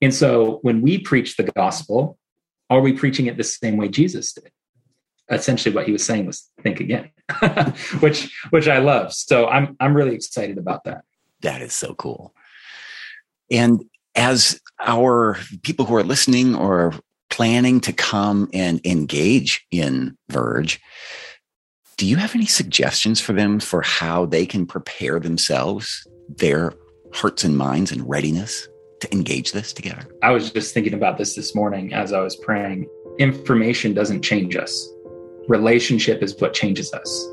And 0.00 0.14
so 0.14 0.60
when 0.62 0.80
we 0.80 0.98
preach 0.98 1.36
the 1.36 1.42
gospel, 1.42 2.18
are 2.70 2.80
we 2.80 2.92
preaching 2.92 3.26
it 3.26 3.36
the 3.36 3.44
same 3.44 3.76
way 3.76 3.88
Jesus 3.88 4.32
did? 4.32 4.50
Essentially, 5.28 5.74
what 5.74 5.86
he 5.86 5.92
was 5.92 6.04
saying 6.04 6.26
was 6.26 6.48
think 6.62 6.80
again, 6.80 7.10
which 8.00 8.34
which 8.50 8.68
I 8.68 8.78
love. 8.78 9.12
So 9.12 9.46
I'm 9.46 9.76
I'm 9.78 9.94
really 9.94 10.14
excited 10.14 10.58
about 10.58 10.84
that. 10.84 11.04
That 11.42 11.62
is 11.62 11.72
so 11.72 11.94
cool. 11.94 12.34
And 13.50 13.84
as 14.14 14.60
our 14.78 15.38
people 15.62 15.84
who 15.84 15.94
are 15.96 16.02
listening 16.02 16.54
or 16.54 16.94
planning 17.28 17.80
to 17.80 17.92
come 17.92 18.48
and 18.52 18.80
engage 18.84 19.64
in 19.70 20.16
Verge, 20.28 20.80
do 21.96 22.06
you 22.06 22.16
have 22.16 22.34
any 22.34 22.46
suggestions 22.46 23.20
for 23.20 23.32
them 23.32 23.60
for 23.60 23.82
how 23.82 24.26
they 24.26 24.46
can 24.46 24.66
prepare 24.66 25.20
themselves, 25.20 26.06
their 26.28 26.72
hearts 27.12 27.44
and 27.44 27.56
minds 27.56 27.92
and 27.92 28.08
readiness 28.08 28.68
to 29.00 29.12
engage 29.12 29.52
this 29.52 29.72
together? 29.72 30.02
I 30.22 30.30
was 30.30 30.50
just 30.50 30.72
thinking 30.74 30.94
about 30.94 31.18
this 31.18 31.34
this 31.34 31.54
morning 31.54 31.92
as 31.92 32.12
I 32.12 32.20
was 32.20 32.36
praying. 32.36 32.88
Information 33.18 33.94
doesn't 33.94 34.22
change 34.22 34.56
us, 34.56 34.88
relationship 35.48 36.22
is 36.22 36.38
what 36.40 36.54
changes 36.54 36.92
us. 36.92 37.28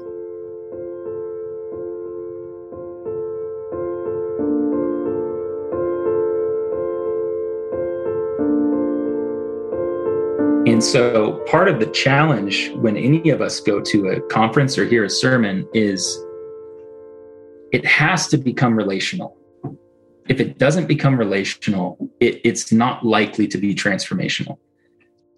And 10.67 10.83
so, 10.83 11.43
part 11.49 11.69
of 11.69 11.79
the 11.79 11.85
challenge 11.87 12.71
when 12.75 12.97
any 12.97 13.29
of 13.29 13.41
us 13.41 13.61
go 13.61 13.79
to 13.79 14.09
a 14.09 14.21
conference 14.27 14.77
or 14.77 14.85
hear 14.85 15.05
a 15.05 15.09
sermon 15.09 15.65
is 15.73 16.21
it 17.71 17.85
has 17.85 18.27
to 18.27 18.37
become 18.37 18.75
relational 18.75 19.37
if 20.29 20.39
it 20.39 20.57
doesn't 20.57 20.87
become 20.87 21.17
relational, 21.17 21.97
it, 22.19 22.41
it's 22.43 22.71
not 22.71 23.05
likely 23.05 23.47
to 23.47 23.57
be 23.57 23.73
transformational. 23.73 24.57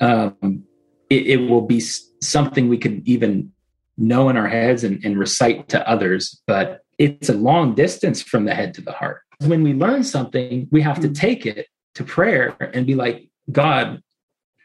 Um, 0.02 0.64
it, 1.10 1.28
it, 1.28 1.50
will 1.50 1.62
be 1.62 1.82
something 2.22 2.70
we 2.70 2.78
could 2.78 3.08
even 3.08 3.52
know 3.98 4.30
in 4.30 4.38
our 4.38 4.48
heads 4.48 4.84
and, 4.84 5.04
and 5.04 5.20
recite 5.20 5.68
to 5.70 5.90
others, 5.90 6.42
but 6.48 6.82
it's 6.98 7.30
a 7.30 7.34
long 7.34 7.76
distance 7.76 8.22
from 8.22 8.46
the 8.46 8.54
head 8.54 8.74
to 8.76 8.82
the 8.82 8.92
heart. 8.92 9.22
When 9.40 9.64
we 9.64 9.74
learn 9.74 10.04
something, 10.04 10.68
we 10.72 10.82
have 10.82 11.00
to 11.02 11.08
hmm. 11.08 11.14
take 11.14 11.46
it 11.46 11.68
to 11.96 12.04
prayer 12.04 12.56
and 12.74 12.86
be 12.86 12.96
like, 12.96 13.30
God, 13.52 14.02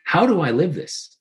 how 0.05 0.27
do 0.27 0.41
I 0.41 0.51
live 0.51 0.75
this 0.75 1.17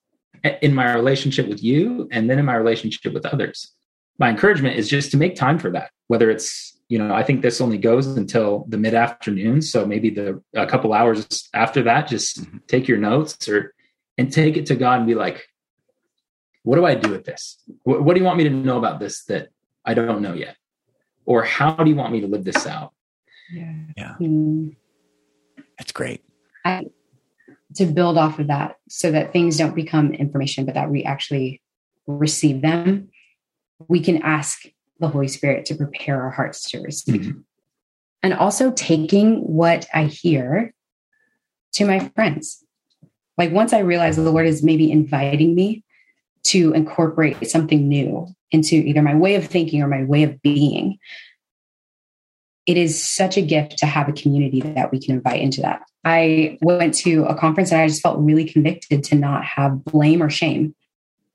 in 0.62 0.74
my 0.74 0.94
relationship 0.94 1.48
with 1.48 1.63
you 1.63 2.08
and 2.12 2.30
then 2.30 2.38
in 2.38 2.46
my 2.46 2.56
relationship 2.56 3.13
with 3.13 3.26
others? 3.26 3.72
My 4.20 4.30
encouragement 4.30 4.78
is 4.78 4.89
just 4.89 5.12
to 5.12 5.18
make 5.18 5.36
time 5.36 5.58
for 5.58 5.72
that, 5.72 5.92
whether 6.08 6.30
it's 6.30 6.72
you 6.89 6.98
know, 6.98 7.13
I 7.13 7.24
think 7.24 7.41
this 7.41 7.62
only 7.62 7.78
goes 7.78 8.08
until 8.08 8.65
the 8.67 8.78
mid 8.78 8.93
afternoon. 8.93 9.62
So 9.62 9.86
maybe 9.86 10.10
the 10.10 10.41
a 10.56 10.67
couple 10.67 10.93
hours 10.93 11.50
after 11.54 11.84
that, 11.84 12.08
just 12.08 12.43
mm-hmm. 12.43 12.58
take 12.67 12.88
your 12.88 12.98
notes 12.98 13.48
or 13.48 13.74
and 14.17 14.32
take 14.32 14.58
it 14.58 14.65
to 14.67 14.76
God 14.76 15.00
and 15.00 15.08
be 15.08 15.15
like, 15.15 15.48
what 16.63 16.76
do 16.76 16.86
I 16.86 16.96
do 16.96 17.10
with 17.10 17.26
this? 17.26 17.58
What, 17.84 18.04
what 18.04 18.13
do 18.13 18.19
you 18.19 18.26
want 18.26 18.38
me 18.38 18.43
to 18.46 18.50
know 18.50 18.78
about 18.78 19.00
this 19.00 19.24
that 19.26 19.50
I 19.86 19.93
don't 19.93 20.22
know 20.22 20.34
yet? 20.34 20.56
Or 21.26 21.43
how 21.43 21.72
do 21.74 21.89
you 21.89 21.96
want 21.96 22.12
me 22.12 22.22
to 22.22 22.28
live 22.28 22.43
this 22.43 22.67
out? 22.67 22.93
Yeah. 23.52 23.74
Yeah. 23.98 24.15
Mm. 24.19 24.76
That's 25.78 25.91
great. 25.91 26.24
I, 26.65 26.86
to 27.76 27.86
build 27.86 28.17
off 28.17 28.39
of 28.39 28.48
that 28.48 28.78
so 28.89 29.12
that 29.12 29.34
things 29.34 29.58
don't 29.58 29.76
become 29.76 30.13
information, 30.13 30.65
but 30.65 30.76
that 30.76 30.89
we 30.89 31.04
actually 31.04 31.62
receive 32.08 32.62
them, 32.62 33.10
we 33.88 34.00
can 34.00 34.22
ask 34.22 34.63
the 34.99 35.08
Holy 35.08 35.27
Spirit 35.27 35.65
to 35.65 35.75
prepare 35.75 36.21
our 36.21 36.29
hearts 36.29 36.69
to 36.71 36.82
receive. 36.82 37.21
Mm-hmm. 37.21 37.39
And 38.21 38.34
also 38.34 38.71
taking 38.71 39.41
what 39.41 39.86
I 39.93 40.06
hear 40.06 40.73
to 41.73 41.86
my 41.86 41.99
friends. 42.15 42.63
Like 43.38 43.51
once 43.51 43.73
I 43.73 43.79
realize 43.79 44.15
the 44.15 44.32
Lord 44.32 44.45
is 44.45 44.63
maybe 44.63 44.91
inviting 44.91 45.56
me 45.56 45.84
to 46.45 46.71
incorporate 46.73 47.49
something 47.49 47.88
new 47.88 48.27
into 48.51 48.75
either 48.75 49.01
my 49.01 49.15
way 49.15 49.36
of 49.36 49.45
thinking 49.45 49.82
or 49.82 49.88
my 49.88 50.03
way 50.03 50.23
of 50.23 50.41
being, 50.41 50.99
it 52.65 52.77
is 52.77 53.03
such 53.03 53.36
a 53.36 53.41
gift 53.41 53.77
to 53.79 53.86
have 53.86 54.08
a 54.08 54.13
community 54.13 54.62
that 54.62 54.91
we 54.91 54.99
can 54.99 55.15
invite 55.15 55.41
into 55.41 55.62
that. 55.62 55.82
I 56.06 56.58
went 56.62 56.93
to 56.95 57.25
a 57.25 57.36
conference 57.36 57.71
and 57.71 57.82
I 57.82 57.88
just 57.88 58.01
felt 58.01 58.19
really 58.19 58.45
convicted 58.45 59.03
to 59.06 59.15
not 59.15 59.43
have 59.43 59.84
blame 59.84 60.21
or 60.21 60.29
shame 60.29 60.75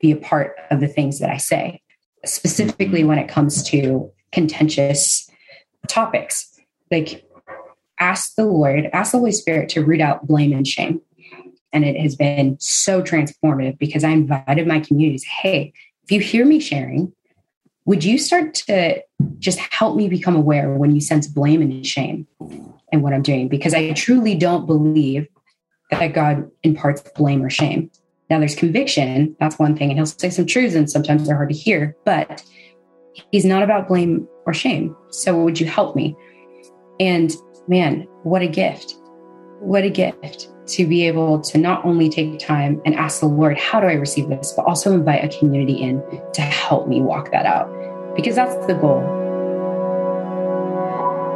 be 0.01 0.13
a 0.13 0.17
part 0.17 0.57
of 0.71 0.81
the 0.81 0.89
things 0.89 1.19
that 1.19 1.31
I 1.31 1.39
say 1.39 1.83
specifically 2.29 3.05
when 3.05 3.19
it 3.19 3.29
comes 3.29 3.63
to 3.65 4.11
contentious 4.33 5.31
topics. 5.89 6.59
Like, 6.91 7.25
ask 7.99 8.35
the 8.37 8.45
Lord, 8.45 8.89
ask 8.93 9.13
the 9.13 9.19
Holy 9.19 9.33
Spirit 9.33 9.69
to 9.71 9.85
root 9.85 10.01
out 10.01 10.27
blame 10.27 10.53
and 10.53 10.67
shame. 10.67 11.01
And 11.73 11.85
it 11.85 12.01
has 12.01 12.17
been 12.17 12.59
so 12.61 13.03
transformative 13.03 13.79
because 13.79 14.05
I 14.05 14.11
invited 14.11 14.67
my 14.67 14.81
communities 14.81 15.25
hey, 15.25 15.73
if 16.05 16.13
you 16.13 16.21
hear 16.21 16.47
me 16.47 16.61
sharing, 16.61 17.13
would 17.85 18.05
you 18.05 18.19
start 18.19 18.55
to 18.55 19.03
just 19.39 19.59
help 19.59 19.97
me 19.97 20.09
become 20.09 20.37
aware 20.37 20.73
when 20.75 20.95
you 20.95 21.01
sense 21.01 21.27
blame 21.27 21.61
and 21.63 21.87
shame 21.87 22.27
in 22.93 23.03
what 23.03 23.13
I'm 23.13 23.23
doing? 23.23 23.49
Because 23.49 23.75
I 23.75 23.93
truly 23.93 24.35
don't 24.35 24.67
believe 24.67 25.27
that 25.91 26.09
God 26.09 26.51
imparts 26.63 27.03
blame 27.17 27.43
or 27.43 27.51
shame. 27.51 27.91
Now 28.31 28.39
there's 28.39 28.55
conviction, 28.55 29.35
that's 29.41 29.59
one 29.59 29.77
thing, 29.77 29.91
and 29.91 29.99
he'll 29.99 30.07
say 30.07 30.29
some 30.31 30.47
truths, 30.47 30.75
and 30.75 30.91
sometimes 30.91 31.27
they're 31.27 31.37
hard 31.37 31.49
to 31.49 31.57
hear, 31.57 31.97
but 32.05 32.43
he's 33.33 33.45
not 33.45 33.63
about 33.63 33.89
blame 33.89 34.29
or 34.45 34.53
shame. 34.53 34.95
So 35.11 35.43
would 35.43 35.59
you 35.59 35.67
help 35.67 35.97
me? 35.97 36.15
And 37.01 37.35
man, 37.69 38.07
what 38.25 38.43
a 38.43 38.49
gift. 38.49 38.97
What 39.61 39.85
a 39.85 39.91
gift 39.91 40.49
to 40.69 40.87
be 40.87 41.07
able 41.07 41.41
to 41.41 41.57
not 41.57 41.85
only 41.85 42.11
take 42.11 42.39
time 42.39 42.81
and 42.85 42.95
ask 42.95 43.21
the 43.21 43.27
Lord, 43.27 43.59
how 43.59 43.81
do 43.81 43.87
I 43.87 43.95
receive 43.95 44.29
this, 44.29 44.53
but 44.55 44.67
also 44.67 44.93
invite 44.93 45.25
a 45.25 45.39
community 45.39 45.75
in 45.75 46.03
to 46.35 46.43
help 46.43 46.87
me 46.87 47.01
walk 47.01 47.33
that 47.33 47.47
out. 47.47 47.67
Because 48.15 48.37
that's 48.37 48.55
the 48.67 48.75
goal. 48.75 49.01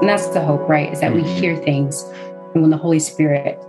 And 0.00 0.09
that's 0.09 0.26
the 0.28 0.44
hope, 0.44 0.68
right? 0.68 0.92
Is 0.92 1.00
that 1.00 1.14
we 1.14 1.22
mm-hmm. 1.22 1.40
hear 1.40 1.57
things 1.57 2.05
And 2.55 2.62
when 2.62 2.70
the 2.70 2.76
Holy 2.76 2.98
Spirit 2.98 3.62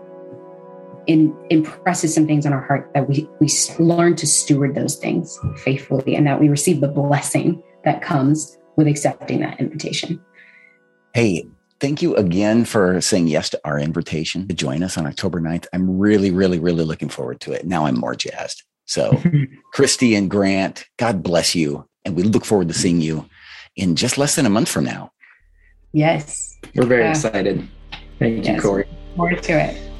in, 1.07 1.35
impresses 1.49 2.13
some 2.13 2.25
things 2.25 2.45
on 2.45 2.53
our 2.53 2.61
heart, 2.61 2.91
that 2.93 3.07
we, 3.07 3.27
we 3.39 3.49
learn 3.79 4.15
to 4.17 4.27
steward 4.27 4.75
those 4.75 4.95
things 4.95 5.39
faithfully 5.57 6.15
and 6.15 6.25
that 6.27 6.39
we 6.39 6.49
receive 6.49 6.81
the 6.81 6.87
blessing 6.87 7.61
that 7.83 8.01
comes 8.01 8.57
with 8.75 8.87
accepting 8.87 9.39
that 9.41 9.59
invitation. 9.59 10.21
Hey, 11.13 11.47
thank 11.79 12.01
you 12.01 12.15
again 12.15 12.65
for 12.65 12.99
saying 13.01 13.27
yes 13.27 13.49
to 13.51 13.59
our 13.65 13.77
invitation 13.79 14.47
to 14.47 14.53
join 14.53 14.83
us 14.83 14.97
on 14.97 15.05
October 15.05 15.39
9th. 15.39 15.67
I'm 15.73 15.97
really, 15.97 16.31
really, 16.31 16.59
really 16.59 16.83
looking 16.83 17.09
forward 17.09 17.39
to 17.41 17.51
it. 17.51 17.65
Now 17.65 17.85
I'm 17.85 17.99
more 17.99 18.15
jazzed. 18.15 18.63
So, 18.85 19.21
Christy 19.73 20.15
and 20.15 20.29
Grant, 20.29 20.85
God 20.97 21.23
bless 21.23 21.55
you. 21.55 21.87
And 22.05 22.15
we 22.15 22.23
look 22.23 22.45
forward 22.45 22.67
to 22.67 22.73
seeing 22.73 22.99
you 22.99 23.29
in 23.75 23.95
just 23.95 24.17
less 24.17 24.35
than 24.35 24.45
a 24.45 24.49
month 24.49 24.69
from 24.69 24.85
now. 24.85 25.11
Yes. 25.93 26.57
We're 26.75 26.85
very 26.85 27.07
excited. 27.07 27.67
Thank 28.19 28.45
yes. 28.45 28.55
you, 28.55 28.61
Corey. 28.61 28.87
More 29.15 29.29
to 29.29 29.53
it. 29.53 29.92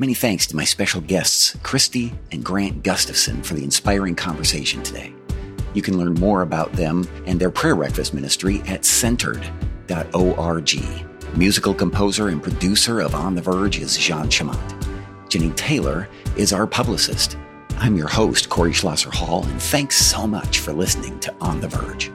Many 0.00 0.14
thanks 0.14 0.46
to 0.46 0.56
my 0.56 0.64
special 0.64 1.02
guests, 1.02 1.58
Christy 1.62 2.14
and 2.32 2.42
Grant 2.42 2.82
Gustafson, 2.82 3.42
for 3.42 3.52
the 3.52 3.62
inspiring 3.62 4.14
conversation 4.14 4.82
today. 4.82 5.12
You 5.74 5.82
can 5.82 5.98
learn 5.98 6.14
more 6.14 6.40
about 6.40 6.72
them 6.72 7.06
and 7.26 7.38
their 7.38 7.50
prayer 7.50 7.76
breakfast 7.76 8.14
ministry 8.14 8.62
at 8.66 8.86
centered.org. 8.86 10.70
Musical 11.36 11.74
composer 11.74 12.28
and 12.28 12.42
producer 12.42 13.00
of 13.00 13.14
On 13.14 13.34
the 13.34 13.42
Verge 13.42 13.78
is 13.78 13.98
Jean 13.98 14.30
Chamont. 14.30 15.28
Jenny 15.28 15.50
Taylor 15.50 16.08
is 16.34 16.54
our 16.54 16.66
publicist. 16.66 17.36
I'm 17.76 17.94
your 17.94 18.08
host, 18.08 18.48
Corey 18.48 18.72
Schlosser 18.72 19.10
Hall, 19.10 19.44
and 19.44 19.60
thanks 19.60 19.96
so 19.96 20.26
much 20.26 20.60
for 20.60 20.72
listening 20.72 21.20
to 21.20 21.34
On 21.42 21.60
the 21.60 21.68
Verge. 21.68 22.10